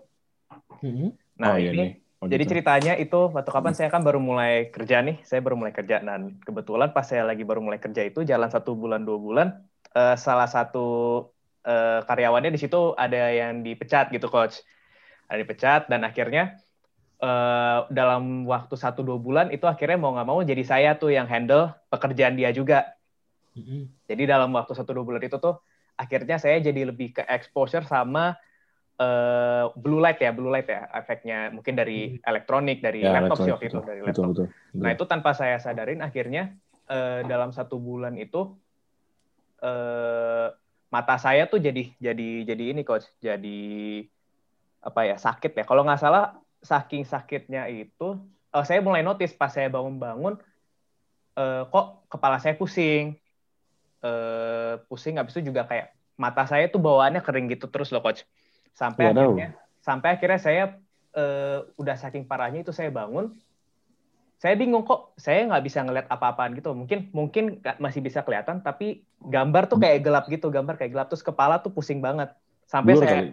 Mhm. 0.82 1.09
Nah 1.40 1.54
oh, 1.54 1.59
iya 1.61 1.70
ini 1.73 1.78
nih. 1.78 1.90
Oh, 2.20 2.28
jadi 2.28 2.44
gitu. 2.44 2.52
ceritanya 2.52 2.92
itu 3.00 3.32
waktu 3.32 3.49
kapan 3.49 3.73
saya 3.73 3.88
kan 3.88 4.04
baru 4.04 4.20
mulai 4.20 4.68
kerja 4.68 5.00
nih, 5.00 5.25
saya 5.25 5.40
baru 5.40 5.56
mulai 5.56 5.73
kerja 5.73 6.04
dan 6.04 6.37
kebetulan 6.44 6.92
pas 6.92 7.09
saya 7.09 7.25
lagi 7.25 7.49
baru 7.49 7.64
mulai 7.64 7.80
kerja 7.80 8.04
itu 8.04 8.28
jalan 8.28 8.52
satu 8.52 8.76
bulan 8.76 9.09
dua 9.09 9.16
bulan, 9.16 9.49
eh, 9.97 10.20
salah 10.20 10.44
satu 10.44 11.25
eh, 11.64 12.04
karyawannya 12.04 12.52
di 12.52 12.61
situ 12.61 12.92
ada 12.92 13.32
yang 13.32 13.64
dipecat 13.64 14.12
gitu 14.12 14.28
coach, 14.28 14.61
ada 15.32 15.40
dipecat 15.40 15.88
dan 15.88 16.04
akhirnya 16.04 16.61
eh, 17.25 17.78
dalam 17.88 18.44
waktu 18.44 18.76
satu 18.76 19.00
dua 19.00 19.16
bulan 19.16 19.49
itu 19.49 19.64
akhirnya 19.64 19.97
mau 19.97 20.12
nggak 20.12 20.28
mau 20.28 20.44
jadi 20.44 20.61
saya 20.61 20.90
tuh 21.00 21.16
yang 21.16 21.25
handle 21.25 21.73
pekerjaan 21.88 22.37
dia 22.37 22.52
juga. 22.52 23.00
Mhm. 23.57 24.07
Jadi 24.07 24.23
dalam 24.26 24.50
waktu 24.54 24.73
satu 24.75 24.95
dua 24.95 25.04
bulan 25.07 25.23
itu 25.23 25.38
tuh 25.38 25.59
akhirnya 25.99 26.38
saya 26.38 26.62
jadi 26.62 26.88
lebih 26.88 27.19
ke 27.19 27.23
exposure 27.26 27.85
sama 27.85 28.38
eh, 29.00 29.64
blue 29.75 29.99
light 29.99 30.21
ya, 30.23 30.30
blue 30.30 30.52
light 30.52 30.69
ya 30.71 30.87
efeknya 30.95 31.50
mungkin 31.50 31.75
dari 31.75 32.21
elektronik, 32.23 32.78
dari 32.85 33.04
Ya, 33.04 33.19
laptop 33.19 33.42
sih 33.42 33.50
betul, 33.50 33.54
waktu 33.57 33.66
itu 33.66 33.78
betul, 33.78 33.88
dari 33.88 34.00
betul, 34.00 34.07
laptop. 34.07 34.28
betul, 34.30 34.47
betul. 34.47 34.80
Nah 34.80 34.90
itu 34.95 35.04
tanpa 35.09 35.30
saya 35.35 35.57
sadarin 35.59 36.00
akhirnya 36.04 36.42
eh, 36.88 37.21
dalam 37.26 37.50
satu 37.50 37.76
bulan 37.80 38.14
itu 38.16 38.54
eh, 39.61 40.47
mata 40.90 41.16
saya 41.23 41.47
tuh 41.47 41.62
jadi 41.62 41.95
jadi 42.02 42.28
jadi 42.45 42.64
ini 42.75 42.83
coach, 42.83 43.07
jadi 43.23 43.61
apa 44.80 45.00
ya 45.07 45.16
sakit 45.21 45.52
ya. 45.54 45.64
Kalau 45.69 45.85
nggak 45.87 46.00
salah 46.00 46.35
saking 46.61 47.04
sakitnya 47.09 47.69
itu, 47.71 48.21
eh, 48.52 48.64
saya 48.66 48.80
mulai 48.85 49.04
notice 49.04 49.33
pas 49.37 49.52
saya 49.52 49.69
bangun-bangun, 49.71 50.40
eh, 51.38 51.62
kok 51.69 51.87
kepala 52.11 52.37
saya 52.42 52.57
pusing, 52.57 53.16
eh, 54.00 54.75
pusing. 54.87 55.16
Habis 55.21 55.37
itu 55.38 55.52
juga 55.52 55.64
kayak 55.64 55.92
mata 56.16 56.45
saya 56.45 56.69
tuh 56.69 56.80
bawaannya 56.80 57.25
kering 57.25 57.49
gitu 57.52 57.69
terus 57.69 57.88
loh 57.92 58.00
coach. 58.04 58.25
Sampai 58.76 59.11
Waduh. 59.11 59.37
akhirnya 59.37 59.49
sampai 59.80 60.09
akhirnya 60.16 60.40
saya 60.40 60.64
eh, 61.16 61.59
udah 61.80 61.97
saking 61.97 62.28
parahnya 62.28 62.62
itu 62.62 62.71
saya 62.71 62.92
bangun, 62.92 63.33
saya 64.40 64.57
bingung 64.57 64.88
kok 64.88 65.12
saya 65.21 65.45
nggak 65.45 65.64
bisa 65.69 65.85
ngeliat 65.85 66.07
apa-apaan 66.09 66.57
gitu 66.57 66.73
mungkin 66.73 67.12
mungkin 67.12 67.61
masih 67.76 68.00
bisa 68.00 68.25
kelihatan 68.25 68.64
tapi 68.64 69.04
gambar 69.21 69.69
tuh 69.69 69.76
kayak 69.76 70.00
gelap 70.00 70.25
gitu 70.33 70.49
gambar 70.49 70.80
kayak 70.80 70.97
gelap 70.97 71.09
terus 71.12 71.21
kepala 71.21 71.61
tuh 71.61 71.69
pusing 71.69 72.00
banget 72.00 72.33
sampai 72.64 72.97
Blur 72.97 73.04
saya 73.04 73.12
kali. 73.21 73.30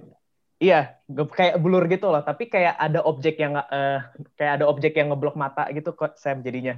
iya 0.60 0.80
kayak 1.08 1.64
blur 1.64 1.88
gitu 1.88 2.12
loh 2.12 2.20
tapi 2.20 2.52
kayak 2.52 2.76
ada 2.76 3.00
objek 3.08 3.40
yang 3.40 3.56
eh, 3.56 4.04
kayak 4.36 4.60
ada 4.60 4.66
objek 4.68 5.00
yang 5.00 5.08
ngeblok 5.16 5.40
mata 5.40 5.64
gitu 5.72 5.96
kok 5.96 6.20
Sam 6.20 6.44
jadinya 6.44 6.76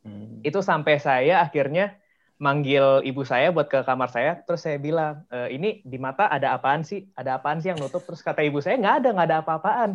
Hmm. 0.00 0.40
itu 0.40 0.64
sampai 0.64 0.96
saya 0.96 1.44
akhirnya 1.44 1.92
manggil 2.40 3.04
ibu 3.04 3.20
saya 3.20 3.52
buat 3.52 3.68
ke 3.68 3.84
kamar 3.84 4.08
saya 4.08 4.40
terus 4.40 4.64
saya 4.64 4.80
bilang 4.80 5.28
"E, 5.28 5.52
ini 5.52 5.84
di 5.84 6.00
mata 6.00 6.24
ada 6.24 6.56
apaan 6.56 6.80
sih? 6.80 7.04
Ada 7.12 7.36
apaan 7.36 7.60
sih 7.60 7.68
yang 7.68 7.76
nutup? 7.76 8.00
Terus 8.08 8.24
kata 8.24 8.40
ibu 8.40 8.64
saya 8.64 8.80
nggak 8.80 8.96
ada 9.04 9.08
nggak 9.12 9.28
ada 9.28 9.38
apa-apaan. 9.44 9.90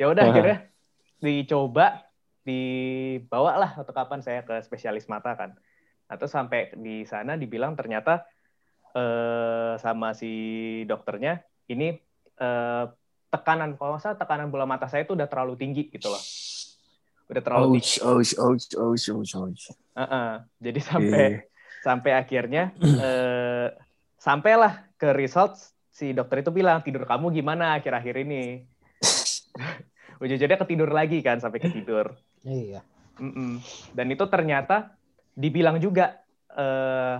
Ya 0.00 0.08
udah 0.08 0.24
akhirnya 0.32 0.58
dicoba 1.20 2.08
dibawa 2.40 3.60
lah 3.60 3.70
atau 3.76 3.92
kapan 3.92 4.24
saya 4.24 4.40
ke 4.40 4.56
spesialis 4.64 5.04
mata 5.04 5.36
kan. 5.36 5.52
Atau 6.08 6.24
sampai 6.32 6.72
di 6.80 7.04
sana 7.04 7.36
dibilang 7.36 7.76
ternyata 7.76 8.24
eh, 8.96 9.76
sama 9.76 10.16
si 10.16 10.32
dokternya 10.88 11.44
ini 11.68 11.92
eh, 12.40 12.84
tekanan 13.28 13.76
kalau 13.76 14.00
nggak 14.00 14.02
salah 14.02 14.16
tekanan 14.16 14.48
bola 14.48 14.64
mata 14.64 14.88
saya 14.88 15.04
itu 15.04 15.12
udah 15.12 15.28
terlalu 15.28 15.60
tinggi 15.60 15.92
gitu 15.92 16.08
loh. 16.08 16.24
Udah 17.28 17.42
terlalu 17.44 17.78
tinggi. 17.78 18.00
Ouch, 18.00 18.32
ouch, 18.32 18.32
ouch, 18.40 18.64
ouch, 18.80 19.04
ouch, 19.12 19.32
ouch. 19.36 19.64
Heeh. 19.94 20.30
Jadi 20.58 20.80
sampai 20.80 21.24
Oke. 21.36 21.49
Sampai 21.80 22.12
akhirnya 22.14 22.72
eh, 23.04 23.68
sampailah 24.20 24.84
ke 25.00 25.16
result 25.16 25.56
si 25.90 26.12
dokter 26.12 26.40
itu 26.40 26.52
bilang 26.52 26.80
tidur 26.80 27.04
kamu 27.04 27.32
gimana 27.32 27.76
akhir-akhir 27.76 28.14
ini. 28.24 28.64
Ujung-ujungnya 30.22 30.60
ketidur 30.60 30.90
lagi 30.92 31.24
kan 31.24 31.40
sampai 31.40 31.60
ketidur. 31.60 32.12
Iya. 32.44 32.84
Mm-mm. 33.20 33.60
Dan 33.92 34.06
itu 34.12 34.24
ternyata 34.28 34.96
dibilang 35.32 35.80
juga 35.80 36.20
eh, 36.52 37.16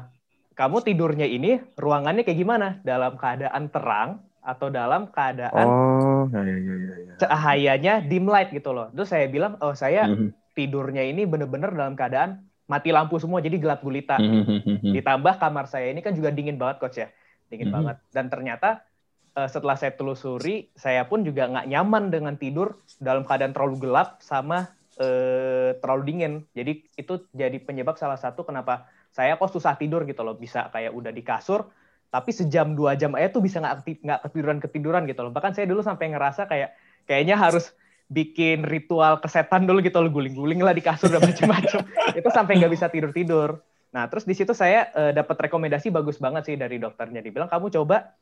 kamu 0.57 0.85
tidurnya 0.85 1.25
ini 1.25 1.57
ruangannya 1.77 2.25
kayak 2.25 2.41
gimana? 2.41 2.69
Dalam 2.85 3.17
keadaan 3.17 3.73
terang 3.73 4.11
atau 4.41 4.69
dalam 4.73 5.09
keadaan 5.13 5.67
Oh, 5.69 6.25
ya, 6.33 6.41
ya, 6.45 6.57
ya, 6.57 6.75
ya, 6.77 6.95
ya. 6.97 7.15
cahayanya 7.21 7.95
dim 8.05 8.29
light 8.29 8.53
gitu 8.53 8.73
loh. 8.73 8.89
Terus 8.93 9.09
saya 9.13 9.29
bilang, 9.29 9.57
oh 9.61 9.73
saya 9.73 10.09
Mhm. 10.09 10.33
tidurnya 10.53 11.05
ini 11.05 11.25
bener-bener 11.25 11.73
dalam 11.73 11.97
keadaan 11.97 12.45
mati 12.71 12.95
lampu 12.95 13.19
semua 13.19 13.43
jadi 13.43 13.59
gelap 13.59 13.83
gulita. 13.83 14.15
Mhm. 14.23 14.95
Ditambah 14.95 15.43
kamar 15.43 15.67
saya 15.67 15.91
ini 15.91 15.99
kan 16.07 16.15
juga 16.15 16.31
dingin 16.31 16.55
banget 16.55 16.79
coach 16.79 17.03
ya, 17.03 17.11
dingin 17.51 17.75
banget. 17.75 17.99
Dan 18.15 18.31
ternyata 18.31 18.87
eh, 19.35 19.51
setelah 19.51 19.75
saya 19.75 19.91
telusuri, 19.99 20.71
saya 20.79 21.03
pun 21.11 21.27
juga 21.27 21.51
nggak 21.51 21.67
nyaman 21.67 22.15
dengan 22.15 22.39
tidur 22.39 22.79
dalam 23.03 23.27
keadaan 23.27 23.51
terlalu 23.51 23.91
gelap 23.91 24.23
sama 24.23 24.71
eh, 25.03 25.75
terlalu 25.83 26.03
dingin. 26.07 26.33
Jadi 26.55 26.87
itu 26.95 27.27
jadi 27.35 27.59
penyebab 27.59 27.99
salah 27.99 28.17
satu 28.17 28.47
kenapa 28.47 28.87
saya 29.11 29.35
kok 29.35 29.51
susah 29.51 29.75
tidur 29.75 30.07
gitu 30.07 30.23
loh. 30.23 30.39
Bisa 30.39 30.71
kayak 30.71 30.95
udah 30.95 31.11
di 31.11 31.27
kasur, 31.27 31.67
tapi 32.15 32.31
sejam 32.31 32.79
dua 32.79 32.95
jam 32.95 33.19
aja 33.19 33.35
tuh 33.35 33.43
bisa 33.43 33.59
nggak 33.59 34.07
nggak 34.07 34.21
ketiduran 34.31 34.59
ketiduran 34.63 35.03
gitu 35.11 35.27
loh. 35.27 35.35
Bahkan 35.35 35.59
saya 35.59 35.67
dulu 35.67 35.83
sampai 35.83 36.15
ngerasa 36.15 36.47
kayak 36.47 36.71
kayaknya 37.11 37.35
harus 37.35 37.75
bikin 38.11 38.67
ritual 38.67 39.23
kesetan 39.23 39.71
dulu 39.71 39.79
gitu 39.81 40.03
loh 40.03 40.11
guling-guling 40.11 40.59
lah 40.61 40.75
di 40.75 40.83
kasur 40.83 41.09
dan 41.15 41.23
macam-macam 41.31 41.87
itu 42.13 42.29
sampai 42.35 42.59
nggak 42.59 42.73
bisa 42.75 42.91
tidur 42.91 43.15
tidur 43.15 43.63
Nah, 43.91 44.07
terus 44.07 44.23
di 44.23 44.35
situ 44.39 44.55
saya 44.55 44.87
uh, 44.95 45.11
dapat 45.11 45.51
rekomendasi 45.51 45.91
bagus 45.91 46.17
banget 46.23 46.47
sih 46.47 46.57
dari 46.57 46.79
dokternya. 46.79 47.19
Dibilang 47.23 47.51
kamu 47.51 47.75
coba 47.75 48.15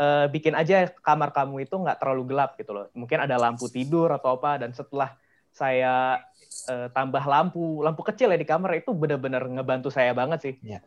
uh, 0.00 0.26
bikin 0.32 0.56
aja 0.56 0.88
kamar 1.04 1.30
kamu 1.36 1.68
itu 1.68 1.76
nggak 1.76 2.00
terlalu 2.00 2.32
gelap 2.32 2.56
gitu 2.56 2.72
loh. 2.72 2.86
Mungkin 2.96 3.28
ada 3.28 3.36
lampu 3.36 3.68
tidur 3.68 4.08
atau 4.16 4.40
apa. 4.40 4.64
Dan 4.64 4.72
setelah 4.72 5.12
saya 5.52 6.24
uh, 6.72 6.88
tambah 6.96 7.20
lampu, 7.20 7.84
lampu 7.84 8.00
kecil 8.00 8.32
ya 8.32 8.38
di 8.40 8.48
kamar 8.48 8.80
itu 8.80 8.96
benar-benar 8.96 9.44
ngebantu 9.44 9.92
saya 9.92 10.16
banget 10.16 10.38
sih. 10.40 10.54
Ya. 10.64 10.80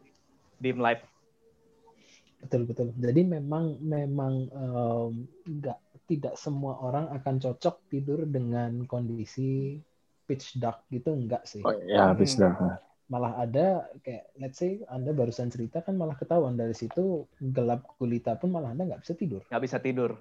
Dim 0.57 0.81
light. 0.81 1.05
Betul 2.41 2.65
betul. 2.65 2.89
Jadi 2.97 3.21
memang 3.21 3.77
memang 3.85 4.49
nggak 5.45 5.77
um, 5.77 5.92
tidak 6.09 6.35
semua 6.35 6.79
orang 6.83 7.09
akan 7.15 7.35
cocok 7.39 7.75
tidur 7.87 8.27
dengan 8.27 8.83
kondisi 8.89 9.79
pitch 10.23 10.59
dark 10.59 10.87
gitu 10.91 11.15
enggak 11.15 11.47
sih. 11.47 11.63
Oh, 11.63 11.75
ya 11.83 12.11
pitch 12.15 12.39
dark. 12.39 12.59
Hmm 12.59 12.77
malah 13.11 13.45
ada 13.45 13.85
kayak 14.01 14.31
let's 14.41 14.57
say 14.57 14.79
anda 14.87 15.11
barusan 15.11 15.51
cerita 15.53 15.83
kan 15.85 15.93
malah 15.93 16.15
ketahuan 16.15 16.55
dari 16.55 16.73
situ 16.73 17.27
gelap 17.37 17.85
gulita 18.01 18.33
pun 18.39 18.49
malah 18.49 18.71
anda 18.71 18.87
nggak 18.87 19.03
bisa 19.03 19.13
tidur. 19.13 19.45
Nggak 19.53 19.63
bisa 19.69 19.77
tidur. 19.77 20.11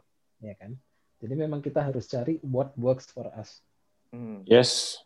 Ya 0.42 0.52
kan? 0.58 0.74
Jadi 1.22 1.34
memang 1.38 1.62
kita 1.62 1.80
harus 1.80 2.10
cari 2.10 2.42
what 2.42 2.74
works 2.74 3.08
for 3.08 3.30
us. 3.38 3.62
Hmm. 4.12 4.42
yes. 4.44 5.00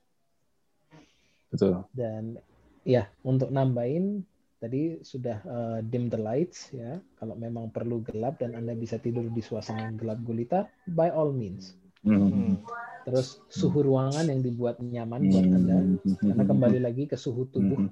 Betul. 1.53 1.85
Dan 1.95 2.41
ya 2.83 3.07
untuk 3.23 3.53
nambahin 3.53 4.27
tadi 4.67 4.99
sudah 5.07 5.39
uh, 5.47 5.79
dim 5.87 6.11
the 6.11 6.19
lights 6.19 6.75
ya 6.75 6.99
kalau 7.17 7.39
memang 7.39 7.71
perlu 7.71 8.03
gelap 8.03 8.43
dan 8.43 8.59
anda 8.59 8.75
bisa 8.75 8.99
tidur 8.99 9.31
di 9.31 9.39
suasana 9.39 9.95
gelap 9.95 10.19
gulita 10.27 10.67
by 10.91 11.09
all 11.09 11.31
means 11.31 11.79
hmm. 12.03 12.61
Terus 13.07 13.39
suhu 13.47 13.87
ruangan 13.87 14.27
yang 14.27 14.43
dibuat 14.43 14.83
nyaman 14.83 15.31
buat 15.31 15.47
Anda, 15.47 15.79
karena 16.19 16.43
kembali 16.43 16.79
lagi 16.83 17.07
ke 17.07 17.15
suhu 17.15 17.47
tubuh. 17.47 17.87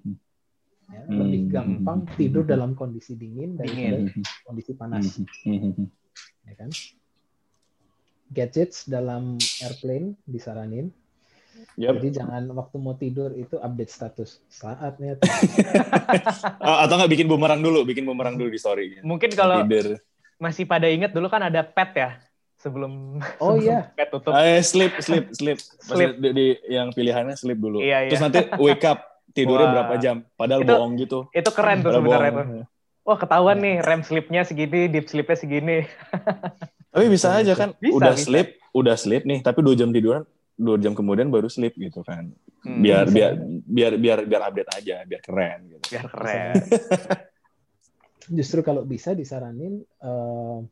Ya, 0.91 1.07
lebih 1.07 1.55
gampang 1.55 2.03
tidur 2.19 2.43
dalam 2.43 2.75
kondisi 2.75 3.15
dingin 3.15 3.55
daripada 3.55 4.11
kondisi 4.43 4.75
panas. 4.75 5.23
Ya 5.47 6.55
kan? 6.59 6.75
Gadgets 8.35 8.91
dalam 8.91 9.39
airplane 9.63 10.19
disaranin. 10.27 10.91
Yep. 11.75 11.95
Jadi 11.99 12.09
jangan 12.23 12.43
waktu 12.55 12.77
mau 12.79 12.95
tidur 12.95 13.35
itu 13.35 13.59
update 13.59 13.91
status 13.91 14.39
saatnya. 14.47 15.19
atau 16.87 16.95
nggak 16.95 17.11
bikin 17.11 17.27
bumerang 17.27 17.59
dulu, 17.59 17.83
bikin 17.83 18.07
bumerang 18.07 18.39
dulu 18.39 18.51
di 18.51 18.61
story. 18.61 19.03
Mungkin 19.03 19.35
kalau 19.35 19.67
tidur. 19.67 19.99
masih 20.39 20.67
pada 20.67 20.87
ingat 20.91 21.15
dulu 21.15 21.31
kan 21.31 21.47
ada 21.47 21.63
pet 21.63 21.91
ya 21.95 22.11
sebelum 22.59 23.21
oh 23.43 23.55
iya 23.61 23.93
pet 23.93 24.09
tutup. 24.09 24.33
Eh, 24.33 24.63
sleep 24.65 24.97
sleep 25.03 25.35
sleep. 25.37 25.59
sleep. 25.61 26.11
Di, 26.17 26.29
di, 26.33 26.47
yang 26.71 26.95
pilihannya 26.95 27.37
sleep 27.37 27.59
dulu. 27.61 27.83
Iya, 27.83 28.07
iya. 28.07 28.11
Terus 28.11 28.23
nanti 28.23 28.41
wake 28.57 28.85
up 28.89 29.15
tidurnya 29.35 29.67
Wah. 29.69 29.73
berapa 29.77 29.95
jam? 30.01 30.17
Padahal 30.39 30.63
itu, 30.65 30.71
bohong 30.73 30.93
gitu. 30.97 31.19
Itu 31.35 31.51
keren 31.53 31.83
tuh 31.85 31.93
sebenarnya 31.93 32.33
tuh. 32.33 32.47
Wah 33.05 33.21
ketahuan 33.21 33.61
nih 33.61 33.85
rem 33.85 34.01
sleepnya 34.01 34.49
segini, 34.49 34.89
deep 34.89 35.13
sleepnya 35.13 35.37
segini. 35.37 35.85
tapi 36.95 37.07
bisa 37.11 37.37
aja 37.37 37.53
kan, 37.53 37.77
bisa, 37.77 38.01
udah 38.01 38.15
bisa. 38.17 38.25
sleep, 38.25 38.49
udah 38.73 38.97
sleep 38.97 39.23
nih, 39.29 39.45
tapi 39.45 39.61
dua 39.61 39.75
jam 39.77 39.93
tiduran, 39.93 40.25
dua 40.55 40.79
jam 40.79 40.95
kemudian 40.95 41.29
baru 41.29 41.51
sleep 41.51 41.75
gitu 41.79 42.07
kan. 42.07 42.31
Hmm, 42.63 42.81
biar 42.81 43.11
bisa. 43.11 43.15
biar 43.15 43.33
biar 43.67 43.93
biar 43.99 44.19
biar 44.27 44.43
update 44.51 44.71
aja, 44.79 44.97
biar 45.05 45.23
keren 45.23 45.59
gitu. 45.69 45.85
Biar 45.91 46.07
keren. 46.09 46.55
Justru 48.39 48.65
kalau 48.65 48.89
bisa 48.89 49.13
disaranin 49.13 49.85
uh, 50.01 50.65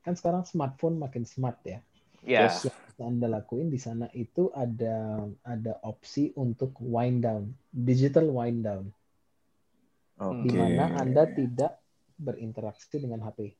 kan 0.00 0.14
sekarang 0.16 0.48
smartphone 0.48 0.96
makin 0.96 1.28
smart 1.28 1.60
ya. 1.66 1.84
Yeah. 2.24 2.48
Terus 2.48 2.72
yang 2.98 3.14
Anda 3.14 3.28
lakuin 3.38 3.70
di 3.70 3.78
sana 3.78 4.10
itu 4.10 4.50
ada 4.50 5.22
ada 5.46 5.72
opsi 5.86 6.34
untuk 6.34 6.74
wind 6.82 7.22
down, 7.22 7.54
digital 7.70 8.26
wind 8.32 8.66
down. 8.66 8.90
Okay. 10.18 10.48
Di 10.48 10.50
mana 10.56 10.98
Anda 10.98 11.30
tidak 11.30 11.78
berinteraksi 12.18 12.98
dengan 12.98 13.22
HP. 13.22 13.54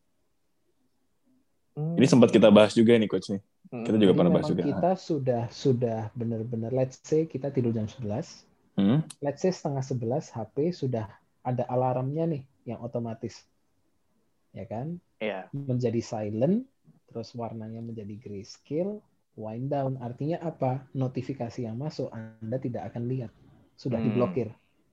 Ini 1.99 2.07
sempat 2.07 2.31
kita 2.35 2.49
bahas 2.51 2.75
juga 2.75 2.99
nih 2.99 3.11
coach 3.11 3.31
nih. 3.31 3.43
Hmm. 3.69 3.85
Kita 3.85 3.97
juga 4.01 4.13
Jadi 4.13 4.19
pernah 4.19 4.33
bahas 4.33 4.49
juga. 4.49 4.63
Kita 4.65 4.93
sudah 4.97 5.43
sudah 5.53 5.99
benar-benar 6.17 6.71
let's 6.73 6.99
say 7.05 7.29
kita 7.29 7.53
tidur 7.53 7.71
jam 7.71 7.87
11. 7.87 8.79
Hmm? 8.79 9.03
Let's 9.19 9.43
say 9.43 9.51
setengah 9.51 9.83
11 9.83 10.31
HP 10.35 10.57
sudah 10.73 11.11
ada 11.43 11.65
alarmnya 11.67 12.25
nih 12.31 12.43
yang 12.69 12.81
otomatis 12.85 13.47
ya 14.57 14.65
kan? 14.67 14.99
Yeah. 15.23 15.51
Menjadi 15.53 16.01
silent, 16.01 16.67
terus 17.11 17.35
warnanya 17.35 17.83
menjadi 17.83 18.15
grayscale, 18.19 19.03
wind 19.39 19.71
down. 19.71 19.99
Artinya 20.01 20.41
apa? 20.43 20.87
Notifikasi 20.95 21.67
yang 21.67 21.79
masuk 21.79 22.11
Anda 22.11 22.57
tidak 22.59 22.91
akan 22.95 23.07
lihat, 23.07 23.33
sudah 23.79 23.99
hmm. 24.01 24.07
diblokir. 24.11 24.49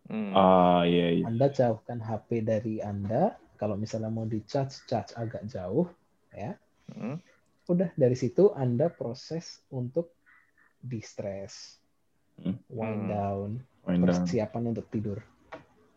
Hmm. 0.05 0.33
Ah 0.37 0.85
iya, 0.85 1.21
iya. 1.21 1.25
Anda 1.25 1.49
jauhkan 1.49 1.97
HP 1.97 2.45
dari 2.45 2.77
Anda. 2.81 3.37
Kalau 3.55 3.79
misalnya 3.79 4.11
mau 4.11 4.27
di 4.27 4.43
charge, 4.43 4.83
charge 4.85 5.15
agak 5.15 5.47
jauh, 5.47 5.87
ya. 6.35 6.59
Hmm. 6.91 7.17
Udah 7.65 7.89
dari 7.97 8.13
situ 8.13 8.53
Anda 8.53 8.93
proses 8.93 9.65
untuk 9.73 10.13
distress, 10.77 11.81
hmm. 12.41 12.69
wind 12.69 13.03
down, 13.09 13.49
wind 13.89 14.01
persiapan 14.05 14.61
down. 14.61 14.71
untuk 14.75 14.85
tidur. 14.93 15.19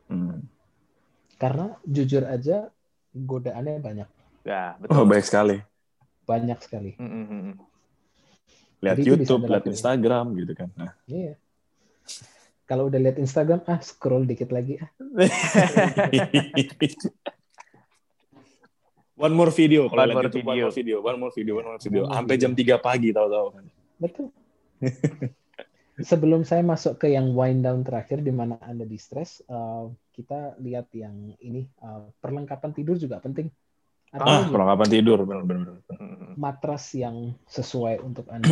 Hmm. 0.08 0.48
Karena 1.36 1.76
jujur 1.84 2.24
aja 2.24 2.72
godaannya 3.12 3.84
banyak. 3.84 4.08
Ya, 4.48 4.80
betul. 4.80 4.96
Oh, 4.96 5.04
baik 5.04 5.28
sekali. 5.28 5.60
Banyak 6.24 6.58
sekali. 6.64 6.96
Mm 6.96 7.24
-hmm. 7.24 7.52
Lihat 8.78 8.96
Jadi 9.02 9.10
YouTube, 9.10 9.42
lihat 9.50 9.66
Instagram 9.66 10.38
gitu 10.38 10.52
kan. 10.54 10.70
Nah. 10.78 10.94
Iya. 11.10 11.34
Kalau 12.68 12.92
udah 12.92 13.00
lihat 13.00 13.16
Instagram, 13.16 13.64
ah 13.64 13.80
scroll 13.80 14.28
dikit 14.28 14.52
lagi 14.52 14.76
ah. 14.78 14.92
one 19.18 19.34
more 19.34 19.50
video 19.50 19.90
kalau 19.90 20.06
lihat 20.06 20.30
YouTube, 20.30 20.46
one 20.46 20.62
more 20.62 20.72
video, 20.72 20.96
one 21.02 21.18
more 21.18 21.32
video, 21.34 21.52
one 21.58 21.66
more 21.74 21.80
video. 21.82 22.02
Sampai 22.06 22.38
jam 22.38 22.54
3 22.54 22.78
pagi 22.78 23.10
tahu-tahu 23.10 23.46
kan. 23.50 23.64
Betul. 23.98 24.26
Sebelum 26.10 26.46
saya 26.46 26.62
masuk 26.62 27.02
ke 27.02 27.10
yang 27.10 27.34
wind 27.34 27.66
down 27.66 27.82
terakhir 27.82 28.22
di 28.22 28.30
mana 28.30 28.54
Anda 28.62 28.86
di 28.86 28.94
stress, 28.94 29.42
uh, 29.50 29.90
kita 30.14 30.54
lihat 30.62 30.94
yang 30.94 31.34
ini 31.42 31.66
uh, 31.82 32.06
perlengkapan 32.22 32.70
tidur 32.70 32.94
juga 32.94 33.18
penting. 33.18 33.50
Artinya 34.14 34.46
ah, 34.46 34.48
perlengkapan 34.48 34.88
tidur 34.88 35.18
benar-benar. 35.26 35.82
Matras 36.38 36.94
yang 36.94 37.34
sesuai 37.50 38.00
untuk 38.00 38.30
anda, 38.30 38.48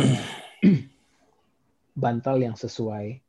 bantal 2.03 2.35
yang 2.43 2.53
sesuai. 2.59 3.23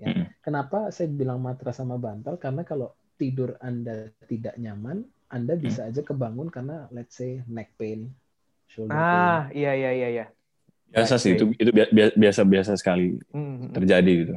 Ya. 0.00 0.08
Hmm. 0.10 0.26
Kenapa 0.42 0.90
saya 0.90 1.12
bilang 1.12 1.38
matras 1.38 1.78
sama 1.78 2.00
bantal? 2.00 2.40
Karena 2.40 2.66
kalau 2.66 2.96
tidur 3.20 3.54
anda 3.62 4.10
tidak 4.26 4.58
nyaman, 4.58 5.06
anda 5.32 5.56
bisa 5.56 5.88
hmm. 5.88 5.90
aja 5.90 6.00
kebangun 6.04 6.52
karena 6.52 6.86
let's 6.92 7.16
say 7.16 7.40
neck 7.48 7.72
pain, 7.80 8.12
shoulder 8.68 8.92
pain. 8.92 9.00
Ah, 9.00 9.48
iya 9.56 9.72
iya 9.72 9.90
iya 9.96 10.08
iya. 10.12 10.26
Biasa 10.92 11.16
sih 11.16 11.40
itu 11.40 11.56
itu 11.56 11.72
biasa 12.20 12.44
biasa 12.44 12.76
sekali 12.76 13.16
hmm, 13.32 13.72
terjadi 13.72 14.12
gitu 14.28 14.36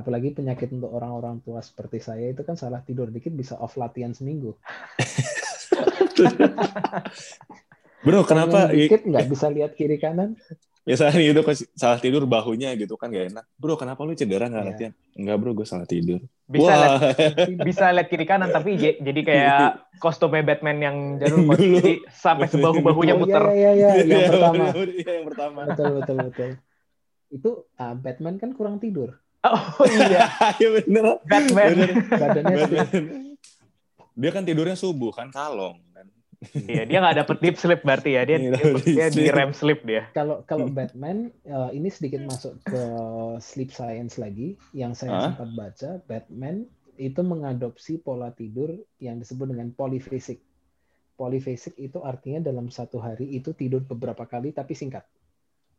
apalagi 0.00 0.32
penyakit 0.32 0.72
untuk 0.72 0.88
orang-orang 0.94 1.44
tua 1.44 1.60
seperti 1.60 2.00
saya 2.00 2.32
itu 2.32 2.40
kan 2.46 2.56
salah 2.56 2.80
tidur 2.80 3.12
dikit 3.12 3.36
bisa 3.36 3.60
off 3.60 3.76
latihan 3.76 4.16
seminggu. 4.16 4.56
Bro, 8.04 8.24
kenapa 8.24 8.72
dikit 8.72 9.04
nggak 9.04 9.28
bisa 9.28 9.52
lihat 9.52 9.76
kiri 9.76 10.00
kanan? 10.00 10.40
Biasanya 10.80 11.20
itu 11.32 11.42
salah 11.76 12.00
tidur 12.00 12.24
bahunya 12.24 12.72
gitu 12.80 12.96
kan 12.96 13.12
gak 13.12 13.32
enak. 13.32 13.44
Bro, 13.60 13.76
kenapa 13.76 14.00
lu 14.04 14.16
cedera 14.16 14.48
nggak 14.48 14.62
yeah. 14.64 14.70
latihan? 14.72 14.92
Enggak 15.16 15.36
bro, 15.36 15.50
gue 15.52 15.66
salah 15.68 15.86
tidur. 15.88 16.20
Bisa 16.50 16.72
lihat, 16.74 17.00
bisa 17.62 17.84
lihat 17.94 18.08
kiri 18.10 18.26
kanan 18.26 18.50
tapi 18.50 18.74
jadi 18.78 19.20
kayak 19.22 19.62
kostumnya 20.02 20.42
Batman 20.42 20.78
yang 20.82 20.96
jadul 21.22 21.46
jadi 21.54 22.02
sampai 22.10 22.50
sebahu-bahunya 22.50 23.14
oh, 23.14 23.20
muter. 23.22 23.42
Iya, 23.54 23.70
iya, 23.76 23.90
iya, 24.02 24.18
yang 24.26 24.32
pertama. 24.34 24.64
Iya, 24.74 25.12
yang 25.14 25.26
pertama. 25.28 25.60
Betul, 25.70 25.90
betul, 26.02 26.16
betul. 26.26 26.50
Itu 27.30 27.50
uh, 27.78 27.94
Batman 27.94 28.34
kan 28.42 28.50
kurang 28.56 28.82
tidur. 28.82 29.14
Oh 29.40 29.86
iya. 29.88 30.28
Iya 30.60 30.68
bener. 30.80 31.04
Batman. 31.24 31.70
Badannya 32.12 32.56
Dia 34.20 34.30
kan 34.34 34.42
tidurnya 34.44 34.76
subuh 34.76 35.14
kan 35.14 35.32
kalong. 35.32 35.80
Iya, 36.72 36.88
dia 36.88 36.98
nggak 37.04 37.16
dapet 37.24 37.36
deep 37.44 37.56
sleep 37.60 37.80
berarti 37.84 38.16
ya. 38.16 38.24
Dia 38.24 38.36
dia, 38.40 38.60
dia 38.80 39.06
di 39.12 39.24
REM 39.28 39.52
sleep 39.52 39.84
dia. 39.84 40.08
Kalau 40.16 40.40
kalau 40.48 40.72
Batman 40.72 41.28
uh, 41.44 41.68
ini 41.68 41.92
sedikit 41.92 42.24
masuk 42.24 42.56
ke 42.64 42.82
sleep 43.44 43.68
science 43.68 44.16
lagi 44.16 44.56
yang 44.72 44.96
saya 44.96 45.12
huh? 45.12 45.22
sempat 45.32 45.48
baca, 45.52 45.90
Batman 46.08 46.64
itu 46.96 47.20
mengadopsi 47.20 48.00
pola 48.00 48.32
tidur 48.32 48.72
yang 49.00 49.20
disebut 49.20 49.52
dengan 49.52 49.68
polyphasic. 49.76 50.40
Polyphasic 51.20 51.76
itu 51.76 52.00
artinya 52.00 52.40
dalam 52.40 52.72
satu 52.72 52.96
hari 53.00 53.36
itu 53.36 53.52
tidur 53.52 53.84
beberapa 53.84 54.24
kali 54.24 54.56
tapi 54.56 54.72
singkat. 54.72 55.04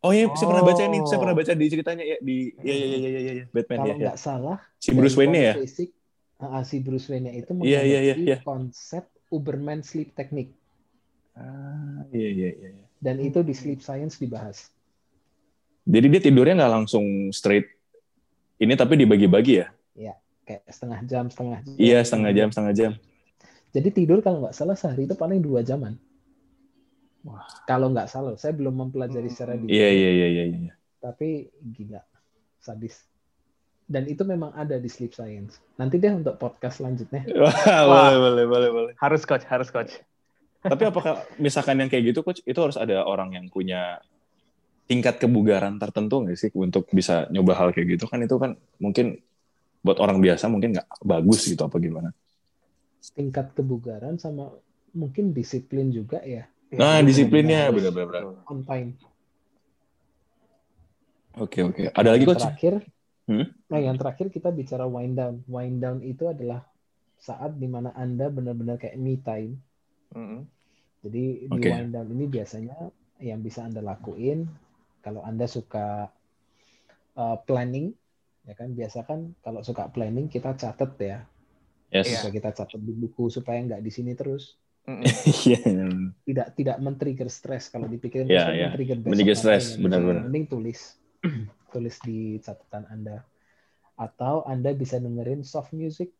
Oh 0.02 0.10
iya, 0.10 0.26
oh. 0.30 0.34
saya 0.34 0.50
pernah 0.50 0.66
baca 0.66 0.82
ini, 0.82 0.98
saya 1.06 1.20
pernah 1.22 1.38
baca 1.38 1.54
di 1.54 1.66
ceritanya 1.70 2.02
ya 2.02 2.18
di 2.22 2.50
ya 2.66 2.74
ya 2.74 2.86
ya 2.86 2.98
ya 2.98 3.10
ya, 3.10 3.34
ya. 3.38 3.46
Batman 3.54 3.78
Kalau 3.78 3.94
ya. 3.94 3.96
nggak 4.02 4.18
ya. 4.18 4.22
salah, 4.22 4.58
si 4.82 4.90
Bruce 4.98 5.18
Wayne 5.18 5.42
ya. 5.42 5.54
uh, 5.58 6.64
si 6.66 6.76
Bruce 6.82 7.10
Wayne 7.10 7.30
itu 7.38 7.54
mengadopsi 7.54 7.74
yeah, 7.74 8.02
yeah, 8.02 8.18
yeah, 8.18 8.42
konsep 8.42 9.06
Uberman 9.32 9.80
sleep 9.82 10.12
technique. 10.14 10.52
Ah, 11.34 12.04
iya 12.12 12.30
iya 12.30 12.50
iya. 12.52 12.70
Dan 13.00 13.24
itu 13.24 13.42
di 13.42 13.56
sleep 13.56 13.80
science 13.80 14.20
dibahas. 14.20 14.70
Jadi 15.88 16.06
dia 16.12 16.22
tidurnya 16.22 16.54
nggak 16.62 16.74
langsung 16.78 17.32
straight 17.34 17.66
ini 18.62 18.78
tapi 18.78 18.94
dibagi-bagi 19.00 19.66
ya? 19.66 19.68
Iya. 19.98 20.14
kayak 20.42 20.68
setengah 20.68 21.00
jam, 21.08 21.26
setengah 21.32 21.60
jam. 21.64 21.76
Iya, 21.80 22.00
setengah 22.04 22.32
jam, 22.36 22.48
setengah 22.52 22.74
jam. 22.76 22.92
Jadi 23.72 23.90
tidur 23.96 24.20
kalau 24.20 24.44
nggak 24.44 24.56
salah 24.58 24.76
sehari 24.76 25.08
itu 25.08 25.16
paling 25.16 25.40
dua 25.40 25.64
jaman. 25.64 25.96
Wah. 27.24 27.46
Kalau 27.70 27.94
nggak 27.94 28.10
salah, 28.10 28.34
saya 28.36 28.52
belum 28.52 28.74
mempelajari 28.74 29.30
Hmm. 29.30 29.34
secara 29.34 29.54
detail. 29.56 29.72
Iya, 29.72 29.88
iya, 29.94 30.10
iya, 30.12 30.28
iya, 30.28 30.44
iya. 30.52 30.74
Tapi 31.00 31.50
gila, 31.62 32.02
sadis. 32.60 33.11
Dan 33.88 34.08
itu 34.08 34.24
memang 34.24 34.56
ada 34.56 34.80
di 34.80 34.88
sleep 34.88 35.12
science. 35.12 35.60
Nanti 35.76 36.00
deh 36.00 36.14
untuk 36.16 36.40
podcast 36.40 36.80
selanjutnya. 36.80 37.28
Wah, 37.42 38.16
boleh, 38.16 38.18
boleh, 38.18 38.46
boleh, 38.48 38.70
boleh. 38.72 38.94
Harus 39.00 39.28
coach, 39.28 39.44
harus 39.48 39.68
coach. 39.68 40.00
Tapi 40.62 40.84
apakah 40.88 41.26
misalkan 41.42 41.82
yang 41.82 41.90
kayak 41.90 42.14
gitu, 42.14 42.22
coach, 42.22 42.40
itu 42.46 42.60
harus 42.62 42.78
ada 42.78 43.02
orang 43.04 43.34
yang 43.34 43.46
punya 43.50 44.00
tingkat 44.86 45.18
kebugaran 45.18 45.80
tertentu 45.82 46.22
nggak 46.22 46.38
sih 46.38 46.50
untuk 46.54 46.86
bisa 46.94 47.26
nyoba 47.34 47.58
hal 47.58 47.70
kayak 47.74 47.98
gitu? 47.98 48.06
Kan 48.08 48.22
itu 48.24 48.36
kan 48.38 48.56
mungkin 48.78 49.18
buat 49.82 49.98
orang 49.98 50.22
biasa 50.22 50.46
mungkin 50.48 50.78
nggak 50.78 51.02
bagus 51.02 51.50
gitu 51.50 51.66
apa 51.66 51.82
gimana? 51.82 52.10
Tingkat 53.18 53.58
kebugaran 53.58 54.22
sama 54.22 54.54
mungkin 54.94 55.34
disiplin 55.34 55.90
juga 55.90 56.22
ya. 56.22 56.46
Nah, 56.72 57.02
Iya, 57.02 57.08
disiplinnya 57.10 57.68
benar. 57.74 57.92
benar-benar. 57.92 58.24
On 58.48 58.60
time. 58.64 58.96
Oke, 61.40 61.64
oke. 61.64 61.82
Ada 61.96 62.10
lagi, 62.12 62.24
coach? 62.28 62.44
terakhir, 62.44 62.74
Hmm? 63.32 63.48
nah 63.72 63.80
yang 63.80 63.96
terakhir 63.96 64.28
kita 64.28 64.52
bicara 64.52 64.84
wind 64.84 65.16
down. 65.16 65.40
Wind 65.48 65.80
down 65.80 66.04
itu 66.04 66.28
adalah 66.28 66.68
saat 67.16 67.56
di 67.56 67.70
mana 67.72 67.96
Anda 67.96 68.28
benar-benar 68.28 68.76
kayak 68.76 69.00
me 69.00 69.16
time. 69.24 69.56
Mm-mm. 70.12 70.44
Jadi 71.02 71.48
di 71.48 71.60
Oke. 71.64 71.72
wind 71.72 71.96
down 71.96 72.12
ini 72.12 72.28
biasanya 72.28 72.76
yang 73.24 73.40
bisa 73.40 73.64
Anda 73.64 73.80
lakuin 73.80 74.50
kalau 75.00 75.24
Anda 75.24 75.48
suka 75.48 76.12
uh, 77.16 77.38
planning, 77.48 77.96
ya 78.44 78.54
kan 78.54 78.76
biasa 78.76 79.08
kan 79.08 79.32
kalau 79.42 79.64
suka 79.64 79.88
planning 79.90 80.28
kita 80.28 80.54
catat 80.60 80.92
ya, 81.00 81.20
Yes. 81.92 82.08
Iya. 82.08 82.24
bisa 82.24 82.30
kita 82.32 82.50
catat 82.56 82.80
di 82.80 82.94
buku 82.96 83.28
supaya 83.28 83.60
nggak 83.64 83.84
di 83.84 83.92
sini 83.92 84.16
terus. 84.16 84.56
Mm-mm. 84.88 85.06
Iya. 85.46 85.60
Tidak 86.26 86.48
tidak 86.58 86.78
men-trigger 86.82 87.30
stres 87.30 87.70
kalau 87.70 87.86
dipikirin 87.86 88.26
Iya, 88.26 88.34
terus 88.34 88.46
kan 88.48 88.56
iya. 88.56 88.66
men-trigger 88.72 88.98
besok 88.98 89.10
Men-trigger 89.12 89.38
stres, 89.38 89.66
benar-benar. 89.78 90.24
Mending 90.26 90.46
tulis 90.50 90.80
tulis 91.72 91.96
di 92.04 92.38
catatan 92.38 92.86
Anda. 92.88 93.24
Atau 93.96 94.44
Anda 94.44 94.72
bisa 94.72 94.98
dengerin 94.98 95.42
soft 95.42 95.72
music 95.72 96.12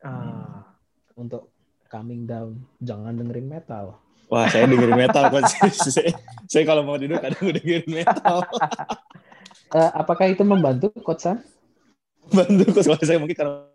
Ah. 0.00 0.64
untuk 1.12 1.52
calming 1.86 2.24
down. 2.24 2.56
Jangan 2.80 3.12
dengerin 3.12 3.46
metal. 3.46 4.00
Wah, 4.26 4.46
saya 4.46 4.64
dengerin 4.64 4.96
metal, 4.96 5.28
coach. 5.28 5.52
saya, 5.92 6.14
saya 6.46 6.62
kalau 6.64 6.86
mau 6.86 6.96
tidur 6.96 7.18
kadang 7.18 7.50
dengerin 7.52 7.86
metal. 7.88 8.42
Eh, 9.70 9.90
apakah 9.94 10.26
itu 10.26 10.42
membantu, 10.42 10.90
Coach 10.98 11.22
Sam? 11.22 11.38
Bantu, 12.26 12.74
coach. 12.74 12.90
Kalau 12.90 12.98
saya 13.06 13.22
mungkin 13.22 13.38
karena 13.38 13.70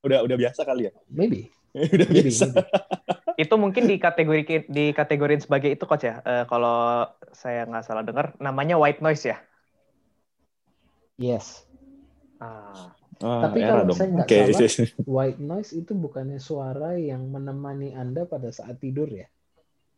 udah 0.00 0.24
udah 0.24 0.36
biasa 0.40 0.64
kali 0.64 0.88
ya. 0.88 0.92
Maybe. 1.12 1.52
udah 1.76 2.08
Maybe, 2.08 2.32
biasa. 2.32 2.48
maybe. 2.48 2.64
Itu 3.42 3.54
mungkin 3.58 3.90
di 3.90 3.98
kategori 3.98 4.42
di 4.70 4.84
kategorin 4.94 5.42
sebagai 5.42 5.74
itu 5.74 5.84
coach 5.84 6.06
ya. 6.06 6.22
Eh, 6.22 6.44
kalau 6.46 7.06
saya 7.34 7.66
nggak 7.66 7.84
salah 7.84 8.06
dengar 8.06 8.38
namanya 8.38 8.78
white 8.78 9.02
noise 9.02 9.26
ya. 9.26 9.42
Yes. 11.18 11.66
Ah. 12.38 12.94
Ah, 13.22 13.46
Tapi 13.46 13.62
kalau 13.62 13.86
dong. 13.86 13.94
saya 13.94 14.08
nggak 14.18 14.26
Oke, 14.26 14.38
salah. 14.50 14.90
White 15.14 15.38
noise 15.38 15.70
itu 15.70 15.94
bukannya 15.94 16.42
suara 16.42 16.98
yang 16.98 17.30
menemani 17.30 17.94
Anda 17.94 18.26
pada 18.26 18.50
saat 18.50 18.82
tidur 18.82 19.06
ya? 19.06 19.30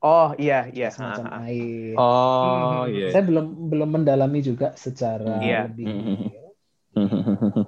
Oh 0.04 0.36
iya 0.36 0.68
iya. 0.68 0.92
Semacam 0.92 1.24
Ah, 1.32 1.40
ah. 1.40 1.48
air. 1.48 1.94
Oh, 1.96 2.84
Hmm. 2.84 2.92
iya. 2.92 3.08
Saya 3.16 3.24
belum 3.24 3.46
belum 3.72 3.88
mendalami 3.96 4.44
juga 4.44 4.76
secara 4.76 5.40
Iya. 5.40 5.72
lebih 5.72 5.86
Hmm. 5.88 6.16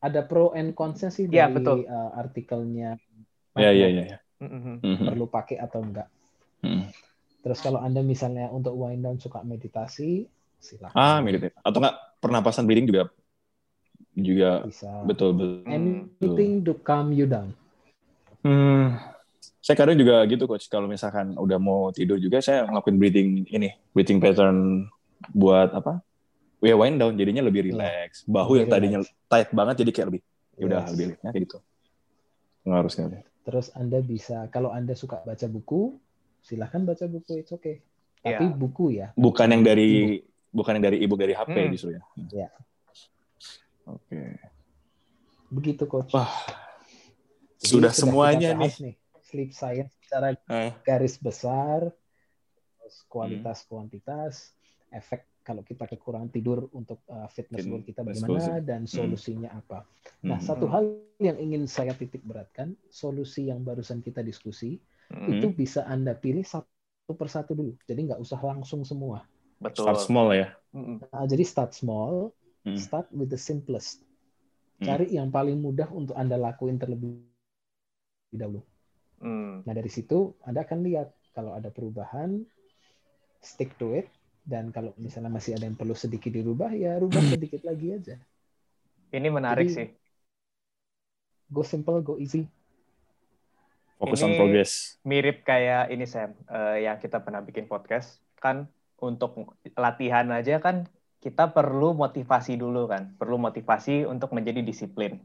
Ada 0.00 0.24
pro 0.24 0.54
and 0.56 0.72
cons-nya 0.72 1.12
sih 1.12 1.28
Iya, 1.28 1.50
dari 1.50 1.60
betul. 1.60 1.78
uh, 1.84 2.10
artikelnya. 2.16 2.96
Iya, 3.58 3.70
iya, 3.72 3.86
iya. 3.90 4.18
Mm-mm. 4.40 4.80
Perlu 4.82 5.26
pakai 5.26 5.58
atau 5.58 5.82
enggak. 5.82 6.06
Hmm. 6.62 6.86
Terus 7.40 7.58
kalau 7.60 7.80
Anda 7.80 8.00
misalnya 8.00 8.52
untuk 8.52 8.76
wind 8.76 9.00
down 9.00 9.16
suka 9.16 9.40
meditasi, 9.40 10.28
silakan. 10.60 10.96
Ah, 10.96 11.18
mirip. 11.24 11.50
Atau 11.60 11.80
enggak 11.80 11.96
pernapasan 12.20 12.68
breathing 12.68 12.86
juga 12.88 13.08
juga 14.10 14.66
Bisa. 14.66 14.90
betul 15.06 15.32
betul. 15.38 15.64
Anything 15.64 16.60
to 16.66 16.74
calm 16.82 17.14
you 17.14 17.24
down. 17.24 17.54
Hmm, 18.42 18.96
saya 19.60 19.76
kadang 19.76 19.96
juga 19.96 20.20
gitu 20.26 20.44
coach. 20.44 20.66
Kalau 20.68 20.88
misalkan 20.88 21.36
udah 21.36 21.56
mau 21.56 21.88
tidur 21.92 22.20
juga 22.20 22.40
saya 22.40 22.66
ngelakuin 22.68 22.96
breathing 22.96 23.28
ini, 23.48 23.72
breathing 23.92 24.20
pattern 24.20 24.88
buat 25.32 25.72
apa? 25.72 26.00
Ya 26.60 26.76
wind 26.76 27.00
down 27.00 27.16
jadinya 27.16 27.40
lebih 27.40 27.64
Iya. 27.64 27.72
relax. 27.72 28.24
Bahu 28.28 28.52
Lebih 28.52 28.60
yang 28.60 28.68
tadinya 28.68 28.98
relax. 29.00 29.28
tight 29.32 29.48
banget 29.56 29.74
jadi 29.80 29.90
kayak 29.96 30.06
lebih 30.12 30.20
ya 30.60 30.64
udah 30.68 30.80
Yes. 30.80 30.90
lebih 30.92 31.04
ya, 31.08 31.16
kayak 31.32 31.42
gitu. 31.48 31.58
Sekali. 32.90 33.18
Terus 33.40 33.72
Anda 33.72 33.98
bisa, 34.00 34.46
kalau 34.48 34.70
Anda 34.70 34.92
suka 34.92 35.24
baca 35.24 35.46
buku, 35.46 35.96
silahkan 36.40 36.84
baca 36.84 37.04
buku, 37.04 37.40
it's 37.40 37.50
okay. 37.50 37.80
Tapi 38.20 38.44
Iya. 38.44 38.54
buku 38.54 38.84
ya. 38.92 39.08
Bukan 39.16 39.48
yang 39.48 39.62
dari 39.62 40.20
bukan 40.50 40.76
yang 40.76 40.84
dari 40.92 40.98
ibu 41.00 41.14
dari 41.14 41.32
HP 41.32 41.56
Hmm. 41.56 41.72
justru 41.72 41.90
ya. 41.96 42.02
Iya. 42.18 42.48
Oke. 43.86 44.20
Begitu, 45.48 45.82
Coach. 45.84 46.12
Wah, 46.12 46.30
Jadi 47.58 47.70
sudah 47.70 47.92
semuanya 47.92 48.52
nih. 48.52 48.60
bahas 48.60 48.78
nih. 48.78 48.94
Sleep 49.20 49.50
science 49.52 49.92
secara 50.04 50.34
Eh, 50.34 50.72
garis 50.82 51.16
besar, 51.16 51.92
kualitas 53.06 53.62
kuantitas, 53.64 54.52
efek 54.90 55.22
kalau 55.50 55.66
kita 55.66 55.84
kekurangan 55.90 56.30
tidur 56.30 56.70
untuk 56.70 57.02
uh, 57.10 57.26
fitness 57.26 57.66
goal 57.66 57.82
kita 57.82 58.06
bagaimana 58.06 58.62
dan 58.62 58.86
solusinya 58.86 59.50
apa. 59.50 59.82
Nah, 60.22 60.38
hmm. 60.38 60.46
satu 60.46 60.70
hal 60.70 61.02
yang 61.18 61.34
ingin 61.42 61.66
saya 61.66 61.90
titik 61.98 62.22
beratkan, 62.22 62.78
solusi 62.86 63.50
yang 63.50 63.66
barusan 63.66 63.98
kita 63.98 64.22
diskusi 64.22 64.78
Mm-mm. 65.10 65.42
itu 65.42 65.50
bisa 65.50 65.82
Anda 65.90 66.14
pilih 66.14 66.46
satu 66.46 67.18
persatu 67.18 67.58
dulu. 67.58 67.74
Jadi 67.82 68.14
nggak 68.14 68.22
usah 68.22 68.38
langsung 68.38 68.86
semua. 68.86 69.26
Betul. 69.58 69.90
start 69.90 70.00
small 70.06 70.30
ya. 70.30 70.54
Mm-mm. 70.70 71.02
Nah, 71.10 71.26
jadi 71.26 71.42
start 71.42 71.74
small, 71.74 72.30
Hmm. 72.60 72.76
start 72.76 73.08
with 73.12 73.32
the 73.32 73.40
simplest. 73.40 74.04
Hmm. 74.80 74.84
Cari 74.92 75.16
yang 75.16 75.32
paling 75.32 75.56
mudah 75.56 75.88
untuk 75.92 76.12
Anda 76.12 76.36
lakuin 76.36 76.76
terlebih 76.76 77.24
dahulu. 78.36 78.60
Mm. 79.20 79.64
Nah, 79.64 79.72
dari 79.76 79.88
situ 79.88 80.36
Anda 80.44 80.64
akan 80.64 80.80
lihat 80.84 81.08
kalau 81.32 81.56
ada 81.56 81.72
perubahan, 81.72 82.44
stick 83.40 83.76
to 83.80 83.96
it. 83.96 84.08
Dan 84.40 84.72
kalau 84.72 84.96
misalnya 84.96 85.28
masih 85.28 85.54
ada 85.54 85.68
yang 85.68 85.76
perlu 85.76 85.94
sedikit 85.94 86.32
dirubah, 86.32 86.72
ya 86.72 86.96
rubah 86.98 87.20
sedikit 87.32 87.62
lagi 87.62 87.94
aja. 87.94 88.16
Ini 89.10 89.28
menarik 89.28 89.68
Jadi- 89.68 89.76
sih. 89.76 89.88
Go 91.50 91.66
simple, 91.66 91.98
go 91.98 92.14
easy. 92.14 92.46
Fokus 93.98 94.22
Ini- 94.22 94.24
on 94.24 94.32
progress. 94.38 94.96
Mirip 95.02 95.42
kayak 95.42 95.90
ini 95.90 96.06
Sam, 96.06 96.32
eh, 96.46 96.86
yang 96.86 96.96
kita 96.96 97.18
pernah 97.18 97.42
bikin 97.42 97.66
podcast 97.66 98.16
kan 98.38 98.70
untuk 98.96 99.34
latihan 99.74 100.30
aja 100.30 100.56
kan 100.56 100.86
kita 101.20 101.52
perlu 101.52 101.92
motivasi 101.92 102.56
dulu 102.56 102.88
kan, 102.88 103.12
perlu 103.18 103.36
motivasi 103.36 104.08
untuk 104.08 104.32
menjadi 104.32 104.64
disiplin. 104.64 105.20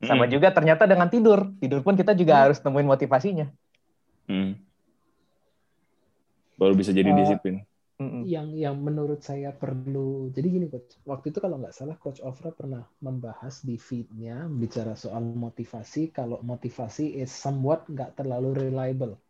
Sama 0.00 0.24
Hmm. 0.24 0.32
juga 0.32 0.54
ternyata 0.54 0.86
dengan 0.86 1.10
tidur, 1.10 1.50
tidur 1.58 1.82
pun 1.82 1.98
kita 1.98 2.14
juga 2.14 2.38
Hmm. 2.38 2.42
harus 2.46 2.58
nemuin 2.62 2.86
motivasinya. 2.86 3.46
Hmm. 4.30 4.54
Baru 6.54 6.76
bisa 6.76 6.92
jadi 6.92 7.10
Uh, 7.10 7.18
disiplin. 7.18 7.64
Mm-mm. 8.00 8.24
Yang 8.24 8.48
yang 8.56 8.76
menurut 8.80 9.20
saya 9.20 9.52
perlu. 9.52 10.32
Jadi 10.32 10.46
gini, 10.48 10.66
coach. 10.72 10.96
Waktu 11.04 11.26
itu 11.32 11.38
kalau 11.44 11.60
nggak 11.60 11.74
salah, 11.76 11.96
coach 12.00 12.20
Ofra 12.24 12.50
pernah 12.52 12.82
membahas 13.04 13.60
di 13.60 13.76
feed-nya 13.76 14.48
bicara 14.48 14.96
soal 14.96 15.20
motivasi. 15.36 16.08
Kalau 16.12 16.40
motivasi 16.40 17.20
is 17.20 17.28
somewhat 17.28 17.84
nggak 17.92 18.16
terlalu 18.16 18.56
reliable. 18.68 19.20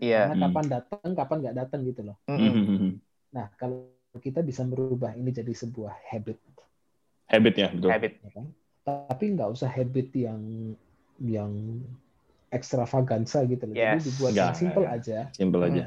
Iya. 0.00 0.28
Karena 0.28 0.34
Hmm. 0.36 0.42
kapan 0.52 0.66
datang, 0.68 1.10
kapan 1.16 1.36
nggak 1.40 1.56
datang 1.56 1.80
gitu 1.88 2.00
loh. 2.04 2.16
Mm-mm. 2.28 2.52
Hmm. 2.68 2.92
Nah, 3.32 3.46
kalau 3.56 3.88
kita 4.20 4.40
bisa 4.44 4.66
merubah 4.66 5.14
ini 5.16 5.30
jadi 5.32 5.52
sebuah 5.54 5.94
habit, 6.12 6.36
Habit 7.30 7.54
ya, 7.56 7.68
betul. 7.70 7.90
Habit. 7.94 8.12
ya 8.20 8.30
kan? 8.36 8.46
Tapi 8.84 9.24
nggak 9.38 9.50
usah 9.54 9.70
habit 9.70 10.08
yang 10.16 10.40
yang 11.22 11.52
ekstravaganza 12.50 13.46
gitu 13.46 13.64
loh. 13.70 13.76
Jadi 13.78 13.86
Yes. 13.86 14.04
dibuat 14.10 14.32
Nggak, 14.34 14.46
yang 14.50 14.58
simple 14.58 14.86
aja. 14.90 15.18
Simple 15.38 15.62
aja. 15.62 15.82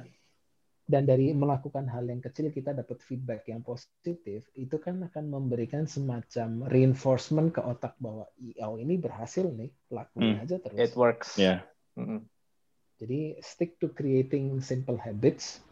Dan 0.83 1.07
dari 1.07 1.31
melakukan 1.31 1.87
hal 1.87 2.03
yang 2.11 2.19
kecil 2.19 2.51
kita 2.51 2.75
dapat 2.75 2.99
feedback 2.99 3.47
yang 3.47 3.63
positif, 3.63 4.43
itu 4.51 4.75
kan 4.83 4.99
akan 4.99 5.31
memberikan 5.31 5.87
semacam 5.87 6.67
reinforcement 6.67 7.55
ke 7.55 7.63
otak 7.63 7.95
bahwa 8.03 8.27
oh 8.67 8.75
ini 8.75 8.99
berhasil 8.99 9.47
nih, 9.47 9.71
lakuin 9.87 10.35
Hmm. 10.35 10.43
aja 10.43 10.59
terus. 10.59 10.75
It 10.75 10.93
works. 10.99 11.39
Ya. 11.39 11.63
Mm-mm. 11.95 12.27
Jadi 12.99 13.39
stick 13.39 13.79
to 13.79 13.95
creating 13.95 14.59
simple 14.59 14.99
habits, 14.99 15.63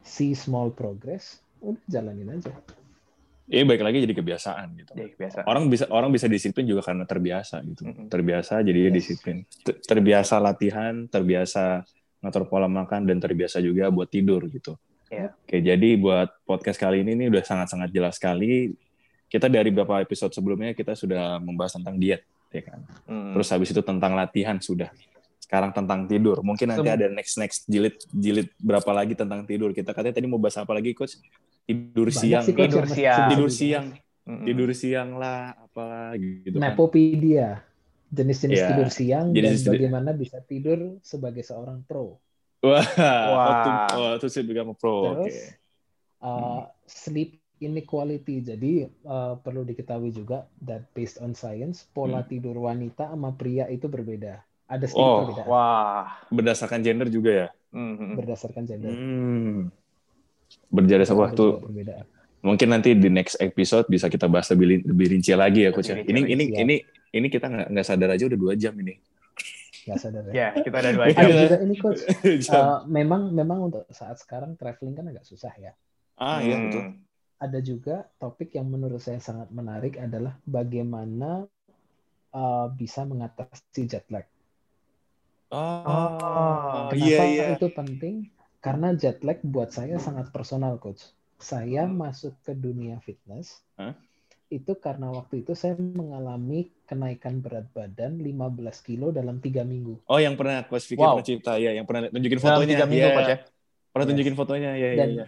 see 0.00 0.32
small 0.32 0.72
progress, 0.72 1.44
udah 1.60 1.84
jalanin 1.84 2.32
aja. 2.32 2.52
Ini 3.44 3.68
baik 3.68 3.84
lagi 3.84 4.00
jadi 4.00 4.16
kebiasaan 4.16 4.80
gitu. 4.80 4.96
Jadi 4.96 5.12
biasa. 5.20 5.38
Orang 5.44 5.68
bisa 5.68 5.84
orang 5.92 6.08
bisa 6.08 6.24
disiplin 6.24 6.64
juga 6.64 6.80
karena 6.80 7.04
terbiasa 7.04 7.60
gitu. 7.68 7.84
Mm-mm. 7.84 8.08
Terbiasa 8.08 8.64
jadi 8.64 8.88
Yes. 8.88 8.96
disiplin. 8.96 9.44
Ter- 9.60 9.84
Terbiasa 9.84 10.40
latihan, 10.40 11.04
terbiasa 11.04 11.84
ngatur 12.24 12.48
pola 12.48 12.64
makan 12.64 13.04
dan 13.04 13.20
terbiasa 13.20 13.60
juga 13.60 13.92
buat 13.92 14.08
tidur 14.08 14.48
gitu. 14.48 14.80
Iya. 15.12 15.36
Oke, 15.36 15.60
jadi 15.60 15.88
buat 16.00 16.32
podcast 16.48 16.80
kali 16.80 17.04
ini 17.04 17.12
nih 17.14 17.28
udah 17.28 17.44
sangat-sangat 17.44 17.92
jelas 17.92 18.16
sekali 18.16 18.72
kita 19.28 19.50
dari 19.50 19.68
beberapa 19.74 19.98
episode 20.00 20.30
sebelumnya 20.32 20.72
kita 20.72 20.94
sudah 20.94 21.42
membahas 21.42 21.74
tentang 21.76 21.98
diet, 21.98 22.22
ya 22.54 22.62
kan. 22.64 22.80
Hmm. 23.04 23.34
Terus 23.34 23.48
habis 23.50 23.68
itu 23.74 23.82
tentang 23.82 24.14
latihan 24.14 24.56
sudah. 24.62 24.88
Sekarang 25.42 25.74
tentang 25.74 26.06
tidur. 26.08 26.40
Mungkin 26.40 26.70
nanti 26.70 26.88
Sem- 26.88 26.96
ada 26.96 27.06
next 27.10 27.34
next 27.36 27.58
jilid 27.68 27.98
jilid 28.14 28.48
berapa 28.62 28.90
lagi 28.94 29.12
tentang 29.18 29.44
tidur. 29.44 29.74
Kita 29.74 29.90
katanya 29.92 30.16
tadi 30.16 30.26
mau 30.30 30.38
bahas 30.40 30.56
apa 30.56 30.72
lagi, 30.72 30.94
coach? 30.94 31.18
Tidur 31.66 32.08
Banyak 32.08 32.20
siang. 32.20 32.44
sih, 32.44 32.54
Coach, 32.54 32.70
Tidur 32.72 32.80
yang 32.80 32.88
mesti 32.88 33.00
siang. 33.00 33.28
Tidur 33.28 33.48
dibahas. 33.50 33.58
siang. 33.60 33.86
Tidur 34.24 34.70
siang 34.72 35.10
lah, 35.20 35.40
apa 35.52 35.86
gitu 36.16 36.56
kan. 36.56 36.72
Jenis-jenis 38.10 38.56
Iya, 38.56 38.68
tidur 38.70 38.88
siang 38.88 39.26
dan 39.30 39.36
jenis-jenis 39.36 39.60
tidur- 39.60 39.74
bagaimana 39.76 40.10
bisa 40.12 40.38
tidur 40.40 40.78
sebagai 41.00 41.40
seorang 41.40 41.82
pro. 41.82 42.20
Wah, 42.60 42.80
Wah. 42.96 43.88
oh, 43.92 44.16
to, 44.16 44.24
oh, 44.24 44.30
sleep 44.30 44.48
become 44.48 44.72
a 44.72 44.76
pro. 44.76 44.94
Oke. 45.14 45.28
Terus 45.28 45.36
uh, 46.18 46.64
sleep 46.84 47.30
inequality. 47.58 48.40
Jadi 48.40 48.72
uh, 49.04 49.36
perlu 49.36 49.62
diketahui 49.62 50.10
juga 50.10 50.48
that 50.60 50.88
based 50.92 51.20
on 51.20 51.32
science, 51.32 51.84
pola 51.86 52.20
Hmm. 52.20 52.28
tidur 52.28 52.56
wanita 52.58 53.08
sama 53.08 53.32
pria 53.32 53.68
itu 53.68 53.84
berbeda. 53.84 54.40
Ada 54.64 54.88
sedikit 54.88 55.04
Oh, 55.04 55.18
perbedaan 55.28 55.46
Wah. 55.46 56.04
Berdasarkan 56.28 56.80
gender 56.80 57.08
juga 57.08 57.30
ya. 57.30 57.48
Mhm. 57.70 58.14
berdasarkan 58.14 58.62
gender. 58.64 58.88
Hmm. 58.88 59.60
Berjaya 60.70 61.02
sama 61.02 61.34
perbedaan. 61.34 62.06
Mungkin 62.38 62.68
nanti 62.68 62.92
di 62.92 63.08
next 63.08 63.40
episode 63.40 63.88
bisa 63.88 64.06
kita 64.06 64.28
bahas 64.28 64.46
lebih 64.52 64.84
lebih 64.84 65.06
rinci 65.10 65.32
lagi 65.32 65.64
ya, 65.64 65.70
coach. 65.72 65.88
ya. 65.88 65.98
Ini 65.98 66.20
ini 66.28 66.44
lagi, 66.48 66.60
ini 66.60 66.76
ini 67.14 67.26
kita 67.30 67.46
nggak 67.46 67.68
nggak 67.70 67.86
sadar 67.86 68.10
aja 68.10 68.26
udah 68.26 68.38
dua 68.38 68.54
jam 68.58 68.74
ini. 68.74 68.98
Nggak 69.86 69.98
sadar 70.02 70.22
ya. 70.28 70.32
Ya, 70.34 70.48
kita 70.58 70.76
ada 70.82 70.90
dua 70.90 71.06
jam. 71.08 71.22
Ada 71.22 71.34
juga 71.46 71.56
ini 71.62 71.74
coach. 71.78 72.02
Jam. 72.48 72.54
uh, 72.58 72.78
memang 72.90 73.22
memang 73.30 73.58
untuk 73.70 73.86
saat 73.94 74.18
sekarang 74.18 74.58
traveling 74.58 74.96
kan 74.96 75.06
agak 75.06 75.22
susah 75.22 75.54
ya. 75.54 75.72
ah 76.16 76.42
iya 76.42 76.56
Hmm. 76.56 76.64
betul. 76.66 76.84
Ada 77.34 77.58
juga 77.60 77.96
topik 78.16 78.54
yang 78.56 78.70
menurut 78.70 78.98
saya 78.98 79.20
sangat 79.20 79.52
menarik 79.52 80.00
adalah 80.00 80.38
bagaimana 80.48 81.44
uh, 82.32 82.66
bisa 82.72 83.04
mengatasi 83.04 83.84
jet 83.84 84.06
lag. 84.08 84.24
Oh, 85.52 86.88
Kenapa 86.90 86.94
iya 86.98 87.20
iya. 87.28 87.44
itu 87.54 87.68
penting? 87.70 88.26
Karena 88.58 88.96
jet 88.96 89.20
lag 89.20 89.38
buat 89.44 89.70
saya 89.70 90.00
sangat 90.00 90.32
personal, 90.32 90.80
coach. 90.80 91.04
Saya 91.36 91.84
masuk 91.84 92.32
ke 92.40 92.56
dunia 92.56 92.96
fitness 93.04 93.60
Hah? 93.76 93.92
Itu 94.54 94.72
karena 94.76 95.10
waktu 95.10 95.42
itu 95.42 95.52
saya 95.52 95.74
mengalami 95.74 96.70
kenaikan 96.84 97.38
berat 97.38 97.66
badan 97.70 98.16
15 98.16 98.30
kilo 98.80 99.10
dalam 99.10 99.38
tiga 99.38 99.62
minggu. 99.62 100.06
Oh 100.06 100.16
yang 100.16 100.34
pernah 100.34 100.62
coach 100.62 100.86
Vicky 100.86 100.98
Wow. 100.98 101.18
pernah 101.18 101.26
cerita 101.26 101.52
ya, 101.56 101.70
yang 101.72 101.84
pernah 101.84 102.06
tunjukin 102.06 102.38
Dalam 102.38 102.46
fotonya. 102.54 102.70
tiga 102.70 102.84
minggu, 102.86 103.02
Iya. 103.02 103.14
Coach 103.14 103.28
ya. 103.28 103.38
Pernah 103.90 104.04
Yes. 104.04 104.10
tunjukin 104.10 104.34
fotonya 104.34 104.70
ya 104.72 104.88
ya. 104.88 104.96
Dan 104.96 105.10
ya. 105.12 105.26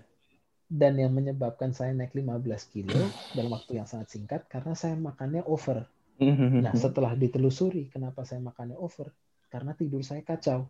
dan 0.67 0.93
yang 0.97 1.13
menyebabkan 1.13 1.71
saya 1.71 1.95
naik 1.95 2.11
15 2.11 2.67
kilo 2.67 2.99
dalam 3.31 3.51
waktu 3.51 3.79
yang 3.79 3.87
sangat 3.87 4.11
singkat 4.11 4.47
karena 4.47 4.75
saya 4.75 4.95
makannya 4.95 5.47
over. 5.47 5.87
Nah, 6.19 6.75
setelah 6.75 7.15
ditelusuri 7.15 7.87
kenapa 7.87 8.25
saya 8.25 8.41
makannya 8.41 8.75
over? 8.75 9.15
Karena 9.47 9.73
tidur 9.73 10.03
saya 10.03 10.21
kacau. 10.21 10.67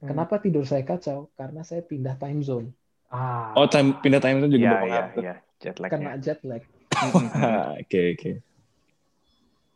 Hmm. 0.00 0.08
Kenapa 0.08 0.40
tidur 0.40 0.64
saya 0.64 0.80
kacau? 0.80 1.28
Karena 1.34 1.60
saya 1.60 1.82
pindah 1.82 2.16
time 2.16 2.40
zone, 2.40 2.68
Ah. 3.08 3.52
Oh 3.52 3.64
time 3.64 3.96
pindah 3.98 4.16
time 4.18 4.38
itu 4.38 4.54
juga 4.54 4.60
Iya, 4.60 4.64
iya, 4.64 4.76
berpengaruh. 4.78 5.12
iya. 5.18 5.34
Jet 5.58 5.76
lag. 5.76 5.90
kena 5.90 6.12
jet 6.16 6.40
lag. 6.44 6.62
Oke 7.82 8.00
oke. 8.14 8.30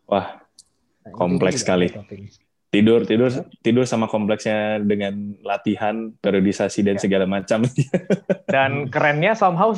Wah 0.06 0.38
Nah, 1.02 1.10
Kompleks 1.10 1.66
sekali. 1.66 1.90
tidur 2.70 3.02
tidur 3.02 3.26
tidur 3.58 3.82
sama 3.82 4.06
kompleksnya 4.06 4.78
dengan 4.78 5.34
latihan 5.42 6.14
periodisasi 6.14 6.86
dan 6.86 6.94
Ya. 6.94 7.02
segala 7.02 7.26
macam. 7.26 7.66
Dan 8.54 8.86
kerennya 8.86 9.34
somehow 9.34 9.74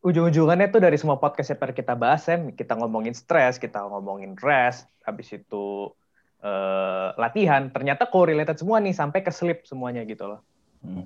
ujung-ujungannya 0.00 0.70
tuh 0.70 0.78
dari 0.78 0.94
semua 0.94 1.18
podcast 1.18 1.52
yang 1.52 1.58
pernah 1.58 1.74
kita 1.74 1.94
bahas, 1.98 2.22
Sam, 2.22 2.54
kita 2.54 2.78
ngomongin 2.78 3.12
stres, 3.12 3.58
kita 3.58 3.82
ngomongin 3.82 4.38
rest, 4.38 4.86
habis 5.02 5.26
itu 5.34 5.90
eh, 6.38 7.08
latihan, 7.18 7.66
ternyata 7.68 8.06
correlated 8.06 8.56
semua 8.56 8.78
nih 8.78 8.94
sampai 8.94 9.20
ke 9.20 9.34
sleep 9.34 9.66
semuanya 9.66 10.06
gitu 10.06 10.24
loh. 10.24 10.40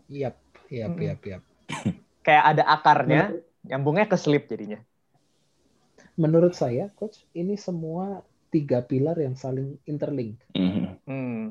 Yap, 0.06 0.36
yap, 0.68 0.92
Mm-mm. 0.92 1.08
yap, 1.08 1.20
yap. 1.24 1.42
Kayak 2.26 2.44
ada 2.52 2.62
akarnya, 2.68 3.22
nyambungnya 3.64 4.06
ke 4.06 4.14
sleep 4.14 4.44
jadinya. 4.46 4.76
Menurut 6.14 6.54
saya, 6.54 6.90
coach, 6.94 7.26
ini 7.34 7.58
semua 7.58 8.22
tiga 8.54 8.86
pilar 8.86 9.18
yang 9.18 9.34
saling 9.34 9.74
interlink. 9.82 10.38
Mhm. 10.54 10.84
Hmm. 11.10 11.42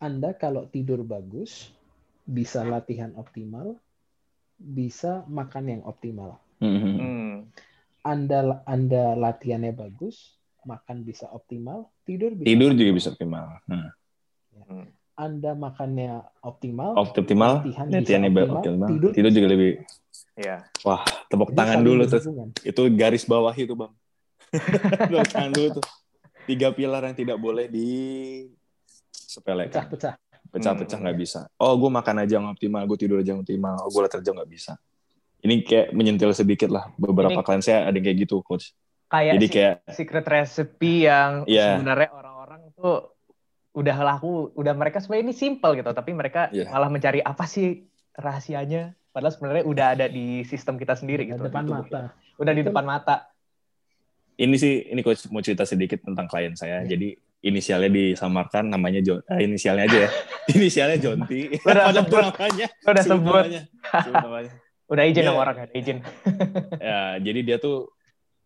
Anda 0.00 0.32
kalau 0.36 0.68
tidur 0.72 1.04
bagus, 1.04 1.72
bisa 2.24 2.64
latihan 2.64 3.12
optimal, 3.16 3.76
bisa 4.56 5.24
makan 5.28 5.78
yang 5.78 5.82
optimal. 5.84 6.40
Mhm. 6.64 6.94
Hmm. 6.96 7.32
Anda 8.00 8.64
Anda 8.64 9.12
latihannya 9.12 9.76
bagus, 9.76 10.40
makan 10.64 11.04
bisa 11.04 11.28
optimal, 11.28 11.92
tidur 12.08 12.32
bisa. 12.32 12.48
Tidur 12.48 12.72
juga 12.72 12.92
bisa 12.96 13.12
optimal. 13.12 13.60
Nah, 13.68 13.92
Anda 15.16 15.56
makannya 15.56 16.20
optimal, 16.40 16.92
optimal, 16.94 17.64
latihan 17.64 18.20
optimal, 18.20 18.60
optimal, 18.60 18.88
tidur 18.92 19.10
tidur 19.16 19.32
juga 19.32 19.48
lebih. 19.48 19.72
Ya. 20.36 20.68
Wah, 20.84 21.00
tepuk 21.26 21.50
Jadi 21.50 21.56
tangan 21.56 21.80
dulu 21.80 22.02
tuh. 22.04 22.20
Itu 22.60 22.82
garis 22.92 23.24
bawah 23.24 23.52
itu 23.52 23.72
bang. 23.72 23.92
tepuk 25.08 25.28
tangan 25.32 25.52
dulu 25.52 25.68
tuh. 25.80 25.84
Tiga 26.44 26.68
pilar 26.70 27.02
yang 27.02 27.16
tidak 27.16 27.40
boleh 27.40 27.64
di 27.66 27.88
sepelekan. 29.10 29.88
Pecah-pecah. 29.88 30.14
Pecah-pecah 30.46 30.96
Hmm, 30.96 31.04
nggak 31.08 31.18
bisa. 31.18 31.40
Oh, 31.56 31.74
gue 31.74 31.90
makan 31.90 32.16
aja 32.22 32.36
yang 32.36 32.46
optimal, 32.46 32.84
gue 32.84 32.98
tidur 33.00 33.18
aja 33.18 33.32
yang 33.32 33.40
optimal, 33.40 33.74
oh, 33.82 33.88
gue 33.88 34.00
latihan 34.00 34.20
aja 34.20 34.30
nggak 34.36 34.50
bisa. 34.52 34.72
Ini 35.40 35.54
kayak 35.64 35.86
menyentil 35.90 36.30
sedikit 36.32 36.68
lah. 36.68 36.92
Beberapa 36.94 37.40
Ini- 37.40 37.44
klien 37.44 37.62
saya 37.64 37.88
ada 37.88 37.96
yang 37.96 38.04
kayak 38.04 38.18
gitu, 38.28 38.44
coach. 38.44 38.76
Kayak 39.08 39.32
Jadi 39.40 39.46
si- 39.48 39.54
kayak 39.56 39.74
secret 39.90 40.26
recipe 40.26 40.92
yang 41.08 41.48
Iya. 41.48 41.80
sebenarnya 41.80 42.08
orang-orang 42.12 42.60
tuh 42.76 43.15
udah 43.76 43.96
laku, 43.98 44.50
udah 44.54 44.72
mereka 44.72 44.98
sebenarnya 44.98 45.24
ini 45.26 45.34
simple 45.36 45.76
gitu, 45.76 45.92
tapi 45.92 46.10
mereka 46.10 46.48
Iya. 46.48 46.66
malah 46.66 46.88
mencari 46.88 47.20
apa 47.20 47.44
sih 47.44 47.84
rahasianya? 48.10 48.96
Padahal 49.12 49.32
sebenarnya 49.32 49.64
udah 49.64 49.86
ada 49.92 50.06
di 50.08 50.40
sistem 50.42 50.76
kita 50.76 50.92
sendiri 50.92 51.24
gitu. 51.26 51.40
depan 51.42 51.62
Itu 51.62 51.72
mata. 51.72 52.00
Udah 52.36 52.52
di 52.52 52.62
depan 52.62 52.84
mata. 52.84 53.16
ini 54.36 54.52
sih 54.54 54.84
ini 54.86 55.00
coach 55.00 55.24
mau 55.28 55.40
cerita 55.40 55.64
sedikit 55.64 56.00
tentang 56.02 56.24
klien 56.24 56.52
saya. 56.52 56.84
Iya. 56.84 56.92
Jadi 56.92 57.08
inisialnya 57.40 57.88
disamarkan 57.88 58.68
namanya 58.68 59.00
John. 59.00 59.24
Eh, 59.26 59.44
inisialnya 59.44 59.88
aja 59.88 59.98
ya. 60.04 60.10
inisialnya 60.52 60.98
Jonti. 60.98 61.56
Udah 61.56 61.88
sebut. 61.94 62.20
namanya. 62.20 62.66
Udah 62.84 63.02
sebut 63.02 63.44
namanya. 64.12 64.50
Udah 64.86 65.04
izin 65.04 65.18
Iya. 65.18 65.28
sama 65.30 65.40
orang 65.40 65.56
kan, 65.56 65.68
izin. 65.72 65.98
Ya, 66.76 67.00
jadi 67.18 67.40
dia 67.42 67.56
tuh 67.56 67.95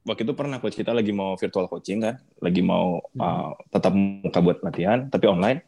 waktu 0.00 0.22
itu 0.24 0.32
pernah 0.32 0.56
coach 0.58 0.76
kita 0.76 0.96
lagi 0.96 1.12
mau 1.12 1.36
virtual 1.36 1.68
coaching 1.68 2.00
kan, 2.00 2.14
lagi 2.40 2.60
mau 2.64 3.00
Hmm. 3.12 3.20
uh, 3.20 3.52
tetap 3.68 3.92
muka 3.92 4.38
buat 4.40 4.58
latihan 4.64 5.06
tapi 5.08 5.28
online. 5.28 5.60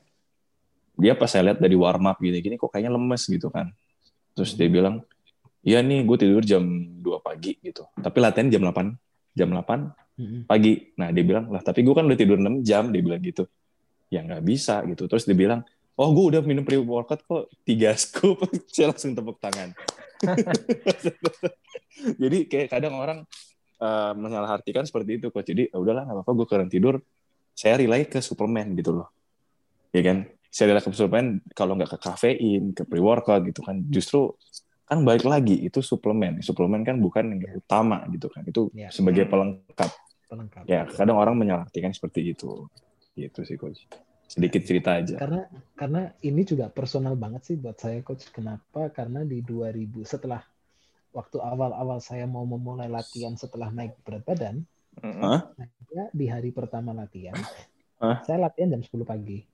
Dia 0.97 1.16
pas 1.16 1.29
saya 1.29 1.53
lihat 1.53 1.59
dari 1.61 1.73
warm 1.73 2.05
up 2.05 2.21
gini-gini 2.21 2.61
kok 2.61 2.68
kayaknya 2.68 2.92
lemes 2.92 3.25
gitu 3.25 3.49
kan. 3.49 3.73
Terus 4.37 4.53
dia 4.57 4.68
bilang, 4.68 5.01
"Iya 5.64 5.81
nih, 5.81 6.05
gue 6.05 6.16
tidur 6.21 6.45
jam 6.45 6.62
2 7.01 7.18
pagi 7.25 7.57
gitu. 7.64 7.88
Tapi 7.97 8.18
latihan 8.21 8.49
jam 8.53 8.62
8, 8.64 8.92
jam 9.33 9.49
8 9.49 9.88
Mm-mm. 10.21 10.40
pagi." 10.45 10.92
Nah, 11.01 11.09
dia 11.09 11.25
bilang, 11.25 11.49
"Lah, 11.49 11.64
tapi 11.64 11.81
gue 11.81 11.95
kan 11.97 12.05
udah 12.05 12.18
tidur 12.18 12.37
6 12.37 12.61
jam." 12.61 12.92
Dia 12.92 13.01
bilang 13.01 13.25
gitu. 13.25 13.49
Ya 14.12 14.21
nggak 14.21 14.45
bisa 14.45 14.85
gitu. 14.85 15.09
Terus 15.09 15.25
dia 15.25 15.33
bilang, 15.37 15.64
"Oh, 15.97 16.12
gue 16.12 16.37
udah 16.37 16.40
minum 16.45 16.64
pre-workout 16.64 17.25
kok 17.25 17.49
3 17.64 17.97
scoop." 18.03 18.45
saya 18.68 18.92
langsung 18.92 19.16
tepuk 19.16 19.40
tangan. 19.40 19.73
Jadi 22.23 22.38
kayak 22.53 22.68
kadang 22.68 22.95
orang 23.01 23.25
uh, 23.83 24.12
menyalahartikan 24.14 24.87
seperti 24.87 25.18
itu 25.18 25.35
kok. 25.35 25.42
Jadi 25.42 25.66
"Ah, 25.75 25.83
udahlah 25.83 26.07
nggak 26.07 26.16
apa-apa 26.23 26.33
gue 26.38 26.47
kurang 26.47 26.71
tidur. 26.71 27.03
Saya 27.53 27.77
relay 27.77 28.07
ke 28.07 28.23
suplemen 28.23 28.79
gitu 28.79 28.95
loh. 28.95 29.11
Ya 29.90 30.01
kan? 30.01 30.25
Saya 30.49 30.73
relay 30.73 30.81
ke 30.81 30.95
suplemen 30.95 31.42
kalau 31.53 31.75
nggak 31.75 31.90
ke 31.92 31.99
kafein, 31.99 32.73
ke 32.73 32.87
pre-workout 32.87 33.42
gitu 33.45 33.61
kan. 33.61 33.83
Justru 33.90 34.38
kan 34.87 35.03
balik 35.03 35.27
lagi 35.27 35.59
itu 35.59 35.83
suplemen. 35.83 36.40
Suplemen 36.40 36.87
kan 36.87 36.97
bukan 36.97 37.35
yang 37.37 37.59
utama 37.59 38.07
gitu 38.09 38.31
kan. 38.31 38.47
Itu 38.47 38.71
Ya. 38.73 38.88
sebagai 38.88 39.27
pelengkap. 39.27 39.90
Pelengkap. 40.31 40.62
Ya, 40.64 40.88
kadang 40.88 41.21
orang 41.21 41.37
menyalahartikan 41.37 41.92
seperti 41.92 42.33
itu. 42.33 42.68
Gitu 43.12 43.45
sih 43.45 43.61
coach. 43.61 43.85
Sedikit 44.25 44.64
cerita 44.64 44.97
aja. 44.97 45.21
Karena 45.21 45.45
karena 45.77 46.03
ini 46.25 46.40
juga 46.49 46.73
personal 46.73 47.21
banget 47.21 47.53
sih 47.53 47.57
buat 47.61 47.77
saya 47.77 48.01
coach. 48.01 48.33
Kenapa? 48.33 48.88
Karena 48.88 49.29
di 49.29 49.45
2000 49.45 50.09
setelah 50.09 50.40
waktu 51.12 51.37
awal-awal 51.38 52.01
saya 52.01 52.25
mau 52.25 52.42
memulai 52.42 52.88
latihan 52.88 53.37
setelah 53.37 53.68
naik 53.68 53.94
berat 54.03 54.25
badan, 54.25 54.57
Mm-mm. 54.98 55.20
Hah? 55.22 55.40
ya 55.92 56.05
di 56.11 56.27
hari 56.27 56.51
pertama 56.51 56.92
latihan, 56.92 57.37
Hah? 58.01 58.25
saya 58.25 58.40
latihan 58.40 58.72
jam 58.72 58.83
10 58.83 59.05
pagi, 59.05 59.44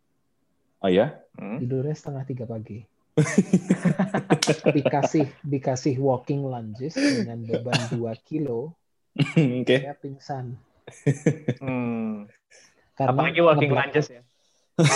Oh 0.79 0.91
ya? 0.91 1.19
Mm. 1.35 1.59
tidurnya 1.59 1.95
setengah 1.95 2.25
tiga 2.25 2.45
pagi. 2.47 2.87
dikasih 4.79 5.27
dikasih 5.43 5.99
walking 5.99 6.47
lunges 6.47 6.95
dengan 6.95 7.43
beban 7.43 7.83
2 7.91 8.15
kilo, 8.23 8.79
Oke. 9.35 9.77
saya 9.83 9.99
pingsan. 9.99 10.55
Hmm. 11.59 12.31
Karena 12.95 13.11
Apalagi 13.13 13.41
walking 13.43 13.75
lunges 13.75 14.07
ya. 14.09 14.23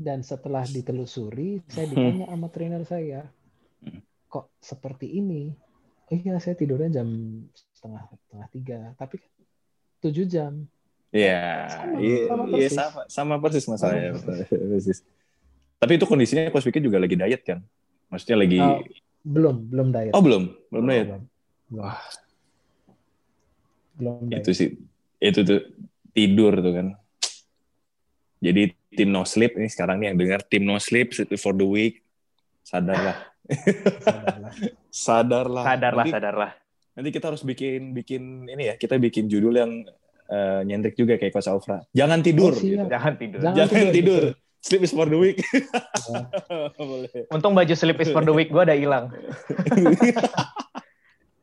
Dan 0.00 0.24
setelah 0.24 0.64
ditelusuri, 0.64 1.60
saya 1.68 1.84
Hmm. 1.84 1.92
ditanya 1.92 2.26
sama 2.32 2.48
trainer 2.48 2.82
saya, 2.84 3.20
Hmm. 3.28 3.39
Kok 4.30 4.54
seperti 4.62 5.10
ini? 5.10 5.50
Oh 6.06 6.14
iya, 6.14 6.38
saya 6.38 6.54
tidurnya 6.54 7.02
jam 7.02 7.06
setengah 7.74 8.02
setengah 8.06 8.48
tiga 8.50 8.78
tapi 8.94 9.18
kan 9.18 9.30
tujuh 10.00 10.26
jam 10.26 10.66
Iya, 11.10 11.66
Sama, 11.66 11.98
iya, 11.98 12.18
sama 12.30 12.44
iya, 12.46 12.54
persis. 12.54 12.70
sama, 12.78 13.00
sama 13.10 13.34
persis 13.42 13.64
masalahnya. 13.66 14.10
Sama 14.14 14.46
persis. 14.78 14.98
Tapi 15.74 15.92
itu 15.98 16.06
kondisinya 16.06 16.46
Coach 16.54 16.70
Vicky 16.70 16.78
juga 16.78 17.02
lagi 17.02 17.18
diet 17.18 17.42
kan? 17.42 17.58
Maksudnya 18.06 18.36
lagi, 18.38 18.58
Oh, 18.62 18.78
belum 19.26 19.56
belum 19.74 19.88
diet 19.90 20.14
oh 20.14 20.22
belum, 20.22 20.42
belum 20.70 20.84
diet. 20.86 21.06
belum 21.10 21.22
belum, 21.66 21.82
Wah, 21.82 21.98
belum 23.98 24.14
diet. 24.30 24.42
itu 24.42 24.50
sih, 24.54 24.68
itu 25.18 25.40
tuh 25.42 25.60
tidur 26.14 26.52
tuh 26.58 26.72
kan. 26.74 26.86
Jadi 28.38 28.62
tim 28.94 29.10
no 29.10 29.26
sleep 29.26 29.58
ini 29.58 29.68
sekarang 29.68 30.00
nih 30.00 30.14
yang 30.14 30.18
dengar 30.18 30.40
tim 30.46 30.62
no 30.62 30.78
sleep 30.78 31.10
sleep 31.10 31.30
for 31.36 31.52
the 31.52 31.66
week, 31.66 32.00
sadarlah, 32.62 33.29
Sadarlah. 33.50 34.52
sadarlah. 34.88 35.64
Sadarlah, 35.64 36.04
Nanti- 36.04 36.12
sadarlah. 36.12 36.50
Nanti 36.90 37.08
kita 37.10 37.26
harus 37.28 37.42
bikin 37.42 37.92
bikin 37.92 38.22
ini 38.46 38.68
ya, 38.68 38.74
kita 38.74 38.96
bikin 38.96 39.26
judul 39.26 39.54
yang 39.54 39.72
eh, 40.26 40.60
nyentrik 40.62 40.94
juga 40.94 41.14
kayak 41.14 41.32
Coach 41.32 41.48
Alfra. 41.48 41.82
Jangan 41.90 42.20
tidur. 42.20 42.52
Oh, 42.52 42.60
gitu. 42.60 42.78
Jangan 42.80 43.14
tidur. 43.16 43.38
Jangan 43.40 43.56
Jangan 43.56 43.70
tidur, 43.72 43.92
tidur. 43.92 44.22
gitu. 44.28 44.38
Sleep 44.60 44.82
is 44.82 44.92
for 44.92 45.06
the 45.06 45.16
week. 45.16 45.40
Ya. 45.40 46.28
Boleh. 46.78 47.24
Untung 47.28 47.52
baju 47.52 47.72
sleep 47.72 47.96
is 47.98 48.08
for 48.08 48.20
the 48.20 48.30
week 48.30 48.48
gue 48.48 48.60
udah 48.60 48.76
hilang. 48.76 49.08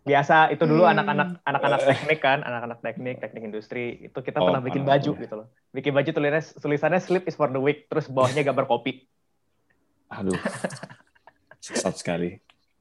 Biasa 0.03 0.47
itu 0.49 0.63
dulu 0.63 0.87
Hmm. 0.87 0.93
anak-anak 0.93 1.43
anak-anak 1.43 1.79
teknik 1.83 2.19
kan, 2.21 2.39
anak-anak 2.39 2.79
teknik, 2.79 3.19
teknik 3.19 3.43
industri 3.43 4.07
itu 4.07 4.15
kita 4.17 4.39
Oh, 4.39 4.47
pernah 4.47 4.61
bikin 4.61 4.81
anak- 4.81 5.03
baju 5.03 5.11
gitu 5.17 5.33
loh. 5.35 5.47
Bikin 5.69 5.91
baju 5.91 6.07
tulisannya 6.07 6.41
tulisannya 6.55 7.01
sleep 7.01 7.27
is 7.27 7.35
for 7.35 7.49
the 7.49 7.59
week, 7.59 7.91
terus 7.91 8.07
bawahnya 8.07 8.39
gambar 8.41 8.63
kopi. 8.65 9.03
Aduh, 10.07 10.31
sesat 11.61 11.95
sekali. 11.99 12.37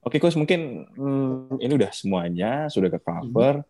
Oke, 0.06 0.22
coach 0.22 0.38
mungkin 0.38 0.86
hmm, 0.94 1.58
ini 1.58 1.72
udah 1.74 1.90
semuanya 1.90 2.70
sudah 2.70 2.86
ke 2.86 3.02
cover. 3.02 3.66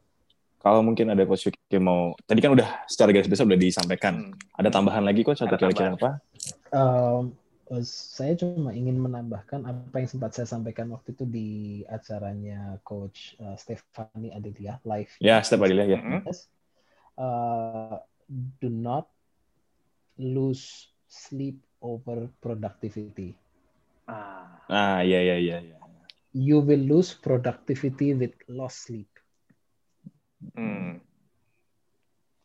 Kalau 0.61 0.83
mungkin 0.85 1.09
ada 1.09 1.25
coach 1.25 1.49
Vicky 1.49 1.79
mau, 1.81 2.13
tadi 2.29 2.45
kan 2.45 2.53
udah 2.53 2.85
secara 2.91 3.15
garis 3.15 3.31
besar 3.31 3.49
udah 3.49 3.57
disampaikan. 3.57 4.35
Hmm. 4.35 4.61
Ada 4.61 4.69
tambahan 4.69 5.01
lagi 5.07 5.25
coach 5.25 5.41
atau 5.41 5.57
Ada 5.57 5.63
kira-kira 5.63 5.97
apa? 5.97 6.11
Um, 6.75 7.33
eh, 7.73 7.85
saya 7.87 8.37
cuma 8.37 8.77
ingin 8.77 9.01
menambahkan 9.01 9.65
apa 9.65 9.97
yang 9.97 10.11
sempat 10.11 10.37
saya 10.37 10.45
sampaikan 10.45 10.93
waktu 10.93 11.17
itu 11.17 11.25
di 11.25 11.49
acaranya 11.89 12.83
Coach 12.85 13.39
uh, 13.41 13.57
Stefani 13.57 14.35
Adelia 14.35 14.77
live. 14.85 15.09
Ya, 15.23 15.41
step 15.41 15.63
Adila 15.65 15.89
ya. 15.89 16.03
Hmm. 16.03 16.21
Yes. 16.27 16.51
Uh, 17.17 17.97
do 18.61 18.69
not 18.69 19.09
lose 20.21 20.93
sleep 21.09 21.63
over 21.81 22.29
productivity. 22.43 23.39
Ah, 24.07 24.63
Ah, 24.71 24.99
iya 25.07 25.19
iya 25.23 25.37
iya. 25.39 25.57
iya. 25.63 25.77
You 26.37 26.61
will 26.61 26.85
lose 26.85 27.15
productivity 27.15 28.13
with 28.15 28.35
lost 28.49 28.87
sleep. 28.87 29.09
hmm. 30.55 31.01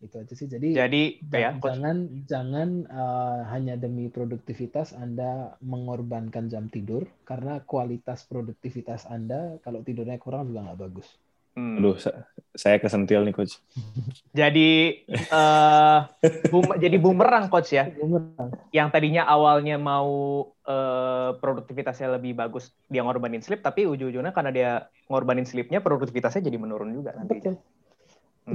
Itu 0.02 0.15
aja 0.17 0.34
sih. 0.34 0.50
Jadi, 0.50 0.74
Jadi 0.74 1.02
ya, 1.30 1.54
jangan, 1.62 1.97
jangan, 2.26 2.69
uh, 2.89 3.45
hanya 3.54 3.78
demi 3.78 4.10
produktivitas 4.10 4.97
Anda 4.97 5.54
mengorbankan 5.62 6.50
jam 6.50 6.65
tidur 6.74 7.06
karena 7.30 7.62
kualitas 7.62 8.26
produktivitas 8.26 9.06
Anda 9.06 9.62
kalau 9.62 9.86
tidurnya 9.86 10.17
kurang 10.17 10.50
juga 10.50 10.65
nggak 10.65 10.82
bagus. 10.82 11.08
Hmm. 11.52 11.84
Aduh, 11.84 12.00
sa- 12.00 12.28
saya 12.56 12.80
kesentil 12.80 13.28
nih 13.28 13.36
coach. 13.36 13.60
Jadi 14.40 15.04
eh 15.12 16.00
boom- 16.48 16.80
jadi 16.80 16.96
bumerang 16.96 17.52
coach 17.52 17.76
ya. 17.76 17.92
Bumerang. 17.92 18.56
Yang 18.72 18.88
tadinya 18.92 19.24
awalnya 19.28 19.76
mau 19.76 20.48
eh, 20.64 21.32
produktivitasnya 21.36 22.16
lebih 22.16 22.40
bagus 22.40 22.72
dia 22.88 23.04
ngorbanin 23.04 23.44
sleep, 23.44 23.60
tapi 23.60 23.84
ujung-ujungnya 23.84 24.32
karena 24.32 24.52
dia 24.52 24.72
ngorbanin 25.12 25.44
sleepnya 25.44 25.84
produktivitasnya 25.84 26.48
jadi 26.48 26.56
menurun 26.56 26.92
juga 26.96 27.12
nanti. 27.16 27.40
Betul. 27.40 27.56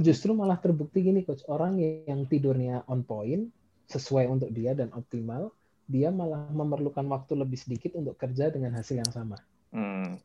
Justru 0.03 0.35
malah 0.35 0.59
terbukti 0.59 0.99
gini 0.99 1.23
coach, 1.23 1.45
orang 1.47 1.79
yang 1.79 2.27
tidurnya 2.27 2.83
on 2.91 3.01
point 3.07 3.49
sesuai 3.87 4.27
untuk 4.27 4.51
dia 4.51 4.75
dan 4.75 4.91
optimal, 4.91 5.55
dia 5.87 6.11
malah 6.11 6.43
memerlukan 6.51 7.07
waktu 7.07 7.39
lebih 7.39 7.55
sedikit 7.55 7.95
untuk 7.95 8.19
kerja 8.19 8.51
dengan 8.51 8.75
hasil 8.75 8.99
yang 8.99 9.11
sama. 9.13 9.39
Hmm. 9.71 10.19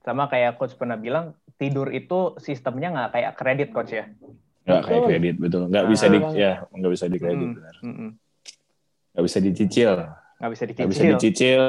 Sama 0.00 0.30
kayak 0.30 0.56
coach 0.56 0.78
pernah 0.78 0.94
bilang, 0.94 1.34
tidur 1.60 1.92
itu 1.92 2.40
sistemnya 2.40 2.88
nggak 2.88 3.08
kayak 3.12 3.32
kredit 3.36 3.68
coach 3.70 3.92
ya. 3.92 4.08
Nggak 4.64 4.82
kayak 4.82 5.02
kredit 5.04 5.34
betul. 5.36 5.62
Nggak 5.68 5.84
bisa 5.86 6.04
di 6.08 6.18
ya 6.34 6.52
nggak 6.64 6.90
bisa 6.90 7.04
di 7.06 7.18
kredit 7.18 7.44
Hmm. 7.44 7.56
benar. 7.60 7.74
Mm-mm. 7.84 8.10
Nggak 9.12 9.24
bisa 9.26 9.38
dicicil. 9.38 9.90
Nggak 10.40 10.50
bisa 10.50 10.62
Nggak 10.64 10.88
bisa 10.88 11.02
dicicil. 11.04 11.12
dicicil. 11.12 11.62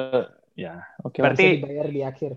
Ya, 0.53 0.73
oke. 1.01 1.19
Berarti- 1.19 1.47
Bisa 1.53 1.59
dibayar 1.59 1.87
di 1.87 2.01
akhir. 2.01 2.31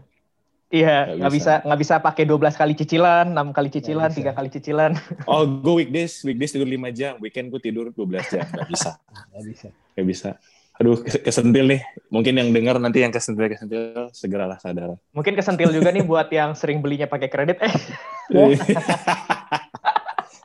Iya, 0.74 1.14
Nggak 1.14 1.32
bisa 1.32 1.52
nggak 1.62 1.78
bisa 1.78 1.94
pakai 2.00 2.24
12 2.24 2.56
kali 2.56 2.74
cicilan, 2.74 3.26
6 3.30 3.54
kali 3.54 3.68
cicilan, 3.70 4.10
bisa. 4.10 4.18
tiga 4.18 4.32
kali 4.34 4.48
cicilan. 4.50 4.90
Oh, 5.30 5.46
gue 5.46 5.74
weekdays, 5.76 6.18
weekdays 6.22 6.50
tidur 6.50 6.66
5 6.66 6.90
jam, 6.90 7.14
weekend 7.22 7.46
gue 7.48 7.62
tidur 7.62 7.86
12 7.88 8.26
jam. 8.28 8.42
Nggak 8.42 8.68
bisa. 8.68 8.90
Nggak 9.30 9.44
bisa. 9.46 9.68
Nggak 9.94 10.06
bisa. 10.10 10.30
Aduh, 10.74 10.98
kes- 10.98 11.22
kesentil 11.22 11.70
nih. 11.70 11.80
Mungkin 12.10 12.34
yang 12.34 12.50
dengar 12.50 12.82
nanti 12.82 12.98
yang 13.06 13.14
kesentil-kesentil, 13.14 14.10
segeralah 14.10 14.58
sadar. 14.58 14.98
Mungkin 15.14 15.38
kesentil 15.38 15.70
juga 15.70 15.94
nih 15.94 16.02
buat 16.02 16.26
yang 16.34 16.58
sering 16.58 16.82
belinya 16.82 17.06
pakai 17.06 17.30
kredit. 17.30 17.62
Eh, 17.62 18.58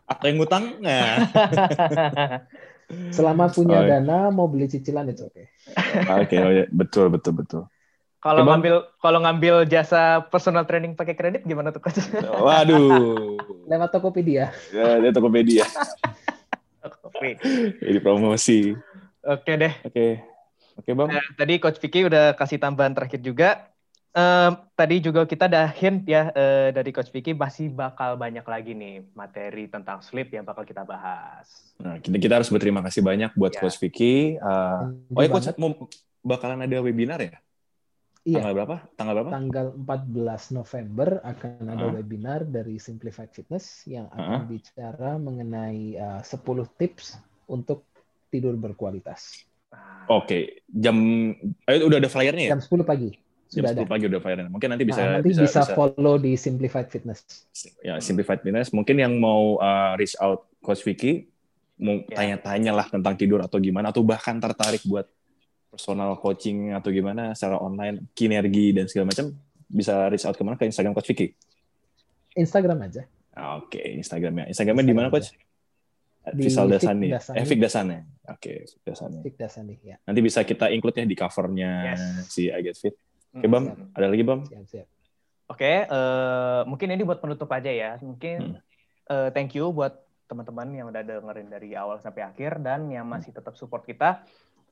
Atau 0.09 0.25
yang 0.29 0.37
ngutang? 0.37 0.77
Nah. 0.81 1.25
Selama 3.15 3.53
punya 3.53 3.77
Oh, 3.77 3.85
iya. 3.85 4.01
dana 4.01 4.33
mau 4.33 4.49
beli 4.49 4.65
cicilan 4.65 5.05
itu 5.09 5.29
oke. 5.29 5.43
Oke, 6.25 6.35
oh 6.41 6.51
ya. 6.51 6.65
betul, 6.73 7.13
betul, 7.13 7.33
betul. 7.37 7.63
kalau 8.19 8.43
ngambil 8.43 8.83
kalau 8.99 9.23
ngambil 9.23 9.63
jasa 9.63 10.25
personal 10.27 10.67
training 10.67 10.91
pakai 10.91 11.15
kredit 11.15 11.45
gimana 11.45 11.71
tuh 11.71 11.79
coach? 11.79 12.01
Waduh. 12.45 13.37
Lewat 13.69 13.89
Tokopedia. 13.93 14.51
Ya, 14.73 14.99
dia 14.99 15.11
Tokopedia. 15.13 15.63
Oke 17.05 17.37
Jadi 17.79 17.99
promosi. 18.01 18.73
Oke 19.23 19.51
deh. 19.55 19.73
Oke. 19.83 20.23
Oke, 20.79 20.91
Bang. 20.95 21.11
Nah, 21.11 21.25
tadi 21.35 21.59
Coach 21.59 21.79
Vicky 21.79 22.07
udah 22.07 22.31
kasih 22.33 22.55
tambahan 22.55 22.95
terakhir 22.95 23.19
juga. 23.19 23.67
Em, 24.09 24.57
tadi 24.73 25.05
juga 25.05 25.21
kita 25.21 25.45
ada 25.45 25.69
hint 25.69 26.07
ya 26.07 26.33
eh, 26.33 26.73
dari 26.73 26.89
Coach 26.89 27.13
Vicky 27.13 27.35
masih 27.35 27.69
bakal 27.69 28.17
banyak 28.17 28.41
lagi 28.41 28.73
nih 28.73 29.05
materi 29.13 29.69
tentang 29.69 30.01
sleep 30.01 30.33
yang 30.33 30.47
bakal 30.47 30.65
kita 30.65 30.81
bahas. 30.81 31.45
Nah, 31.77 31.99
kita, 32.01 32.17
kita 32.17 32.33
harus 32.41 32.49
berterima 32.49 32.81
kasih 32.81 33.05
banyak 33.05 33.35
buat 33.37 33.53
Ya. 33.53 33.59
Coach 33.61 33.77
Vicky. 33.77 34.39
Uh, 34.39 34.95
oh 35.13 35.21
ya, 35.21 35.29
Coach, 35.29 35.51
mau 35.61 35.75
bakalan 36.25 36.63
ada 36.63 36.79
webinar 36.81 37.19
ya? 37.21 37.37
Iya. 38.23 38.41
Tanggal 38.41 38.53
berapa? 38.55 38.75
Tanggal 38.97 39.13
berapa? 39.19 39.31
Tanggal 39.31 39.65
14 39.77 40.57
November 40.57 41.09
akan 41.23 41.51
ada 41.69 41.85
Ah. 41.87 41.93
webinar 41.95 42.39
dari 42.43 42.75
Simplified 42.81 43.31
Fitness 43.31 43.83
yang 43.85 44.09
akan 44.09 44.41
Ah. 44.41 44.47
bicara 44.47 45.11
mengenai 45.15 45.95
uh, 45.95 46.21
10 46.23 46.65
tips 46.81 47.15
untuk 47.45 47.88
tidur 48.29 48.53
berkualitas. 48.55 49.43
Nah, 49.69 50.05
Oke, 50.09 50.65
jam 50.65 50.97
eh, 51.65 51.81
udah 51.81 51.97
ada 51.97 52.09
flyernya 52.09 52.49
ya? 52.49 52.51
Jam 52.57 52.61
10 52.65 52.81
pagi 52.81 53.09
Jam 53.49 53.65
sudah 53.65 53.69
ada. 53.73 53.81
10 53.85 53.93
pagi 53.93 54.05
udah 54.09 54.21
flyernya. 54.21 54.47
Mungkin 54.49 54.67
nanti 54.69 54.85
bisa 54.85 55.01
Nah, 55.01 55.09
nanti 55.21 55.29
bisa, 55.29 55.41
bisa, 55.45 55.61
bisa- 55.65 55.73
follow 55.73 56.15
di 56.17 56.33
Simplified 56.33 56.89
Fitness. 56.89 57.21
ya 57.81 57.97
simplified 57.97 58.41
fitness. 58.41 58.69
Mungkin 58.69 58.97
yang 58.97 59.17
mau 59.17 59.57
uh, 59.57 59.93
reach 59.93 60.13
out 60.17 60.49
Coach 60.61 60.81
Vicky 60.81 61.29
mau 61.79 62.01
Ya. 62.09 62.17
tanya-tanya 62.17 62.75
lah 62.75 62.85
tentang 62.85 63.15
tidur 63.15 63.39
atau 63.39 63.55
gimana 63.57 63.89
atau 63.89 64.03
bahkan 64.03 64.35
tertarik 64.35 64.83
buat 64.83 65.07
personal 65.69 66.17
coaching 66.17 66.73
atau 66.73 66.89
gimana 66.89 67.31
secara 67.37 67.55
online, 67.55 68.09
kinergi 68.11 68.73
dan 68.73 68.89
segala 68.89 69.13
macam 69.13 69.31
bisa 69.65 70.09
reach 70.09 70.25
out 70.25 70.33
ke 70.33 70.41
mana 70.41 70.57
ke 70.57 70.65
Instagram 70.65 70.91
Coach 70.91 71.13
Vicky. 71.13 71.31
Instagram 72.33 72.83
aja. 72.83 73.05
Ah, 73.31 73.61
Oke, 73.61 73.79
Instagramnya. 73.79 74.49
Instagramnya 74.49 74.83
di 74.83 74.91
mana 74.91 75.07
Coach? 75.07 75.31
Di 76.31 76.45
Visal 76.45 76.67
Fik 76.67 76.73
Dasani. 76.77 77.07
Dasani. 77.09 77.37
Eh, 77.37 77.45
Fik 77.45 77.59
Dasani. 77.59 77.97
Oke, 78.25 78.51
Fik 78.65 78.81
Dasani. 78.83 79.19
Fik 79.21 79.35
Dasani 79.35 79.75
ya. 79.81 79.95
Nanti 80.03 80.19
bisa 80.19 80.39
kita 80.41 80.69
include 80.69 81.01
ya 81.01 81.05
di 81.05 81.17
covernya 81.17 81.71
Yes. 81.93 82.01
si 82.27 82.47
I 82.47 82.61
Get 82.61 82.77
Fit. 82.77 82.95
Oke, 83.29 83.45
Bam. 83.45 83.63
mm. 83.67 83.93
Ada 83.93 84.07
lagi, 84.07 84.23
Bam? 84.23 84.39
Siap, 84.45 84.65
siap. 84.65 84.87
Oke, 85.49 85.85
eh, 85.85 86.61
mungkin 86.65 86.87
ini 86.89 87.01
buat 87.01 87.17
penutup 87.17 87.49
aja 87.49 87.69
ya. 87.69 87.97
Mungkin 87.97 88.57
eh, 89.05 89.29
thank 89.33 89.53
you 89.53 89.69
buat 89.69 89.97
teman-teman 90.29 90.69
yang 90.69 90.87
udah 90.89 91.01
dengerin 91.01 91.49
dari 91.49 91.73
awal 91.73 91.97
sampai 91.97 92.21
akhir 92.21 92.61
dan 92.61 92.85
yang 92.89 93.05
masih 93.05 93.33
tetap 93.33 93.57
support 93.57 93.81
kita. 93.81 94.21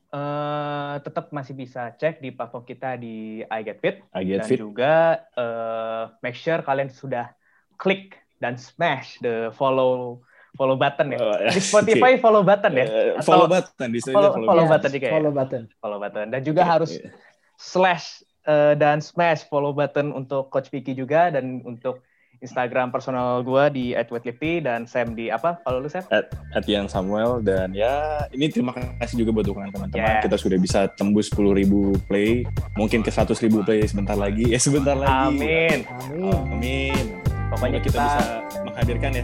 Eh, 0.07 0.95
tetap 1.03 1.35
masih 1.35 1.51
bisa 1.51 1.91
cek 1.91 2.23
di 2.23 2.31
platform 2.31 2.63
kita 2.63 2.95
di 2.95 3.43
I 3.43 3.59
Get 3.59 3.83
Fit 3.83 3.99
I 4.15 4.23
Get 4.23 4.39
dan 4.39 4.47
Fit. 4.47 4.59
juga 4.63 4.93
eh, 5.35 6.03
make 6.23 6.39
sure 6.39 6.63
kalian 6.63 6.87
sudah 6.87 7.35
klik 7.75 8.15
dan 8.39 8.55
smash 8.55 9.19
the 9.19 9.51
follow 9.51 10.23
follow 10.55 10.77
button 10.79 11.07
ya. 11.11 11.19
Oh, 11.19 11.35
ya. 11.35 11.51
Di 11.51 11.61
Spotify 11.61 12.11
follow 12.23 12.43
button 12.45 12.73
ya. 12.77 12.85
Eh, 12.85 13.19
Atau 13.19 13.27
follow 13.35 13.47
button 13.49 13.89
di 13.91 13.99
sini 13.99 14.15
follow- 14.15 14.33
follow, 14.33 14.47
follow 14.47 14.65
button. 14.69 14.91
juga 14.93 15.05
ya? 15.05 15.13
Follow 15.13 15.31
button. 15.33 15.63
follow 15.81 15.99
button 15.99 16.25
dan 16.31 16.41
juga 16.45 16.61
Oke, 16.63 16.71
harus 16.71 16.91
iya. 16.95 17.09
slash 17.57 18.05
eh, 18.47 18.73
dan 18.79 19.03
smash 19.03 19.43
follow 19.51 19.75
button 19.75 20.15
untuk 20.15 20.47
Coach 20.47 20.71
Vicky 20.71 20.95
juga 20.95 21.33
dan 21.33 21.59
untuk 21.67 22.05
Instagram 22.37 22.93
personal 22.93 23.41
gue 23.41 23.63
di 23.73 23.85
@wetlifty 23.97 24.61
dan 24.61 24.85
Sam 24.85 25.17
di 25.17 25.33
apa? 25.33 25.57
Kalau 25.65 25.81
lu 25.81 25.89
Sam? 25.89 26.05
at 26.09 26.65
yang 26.69 26.85
Samuel 26.85 27.41
dan 27.41 27.73
ya 27.73 28.25
ini 28.29 28.45
terima 28.53 28.77
kasih 29.01 29.25
juga 29.25 29.41
buat 29.41 29.45
dukungan 29.49 29.73
teman-teman. 29.73 30.21
Yes. 30.21 30.23
Kita 30.29 30.37
sudah 30.37 30.57
bisa 30.61 30.79
tembus 30.93 31.33
10.000 31.33 31.65
play, 32.05 32.45
mungkin 32.77 33.01
ke 33.01 33.09
100.000 33.09 33.65
play 33.65 33.89
sebentar 33.89 34.13
lagi. 34.13 34.53
Ya 34.53 34.59
sebentar 34.69 34.93
lagi. 34.93 35.09
Amin. 35.09 35.77
Amin. 35.89 36.33
Amin. 36.53 37.03
Pokoknya 37.47 37.79
kita, 37.81 37.95
kita, 37.95 38.05
bisa 38.05 38.23
menghadirkan 38.67 39.11
ya 39.17 39.23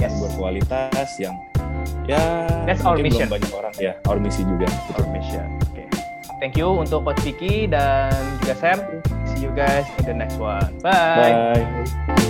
Yes. 0.00 0.16
berkualitas 0.16 1.08
yang 1.20 1.36
ya 2.08 2.48
That's 2.64 2.80
our 2.82 2.96
mungkin 2.96 3.04
mission. 3.12 3.26
belum 3.28 3.34
banyak 3.36 3.52
orang 3.52 3.72
ya 3.76 3.92
our 4.08 4.18
misi 4.18 4.42
juga 4.42 4.66
our 4.96 5.06
mission. 5.12 5.46
Oke. 5.68 5.84
Thank 6.40 6.56
you 6.56 6.72
untuk 6.72 7.04
Coach 7.04 7.20
Vicky 7.20 7.68
dan 7.68 8.08
juga 8.40 8.54
Sam. 8.56 8.78
See 9.28 9.44
you 9.44 9.52
guys 9.52 9.84
in 10.00 10.08
the 10.08 10.16
next 10.16 10.40
one. 10.40 10.72
Bye. 10.80 11.60
bye 11.60 12.29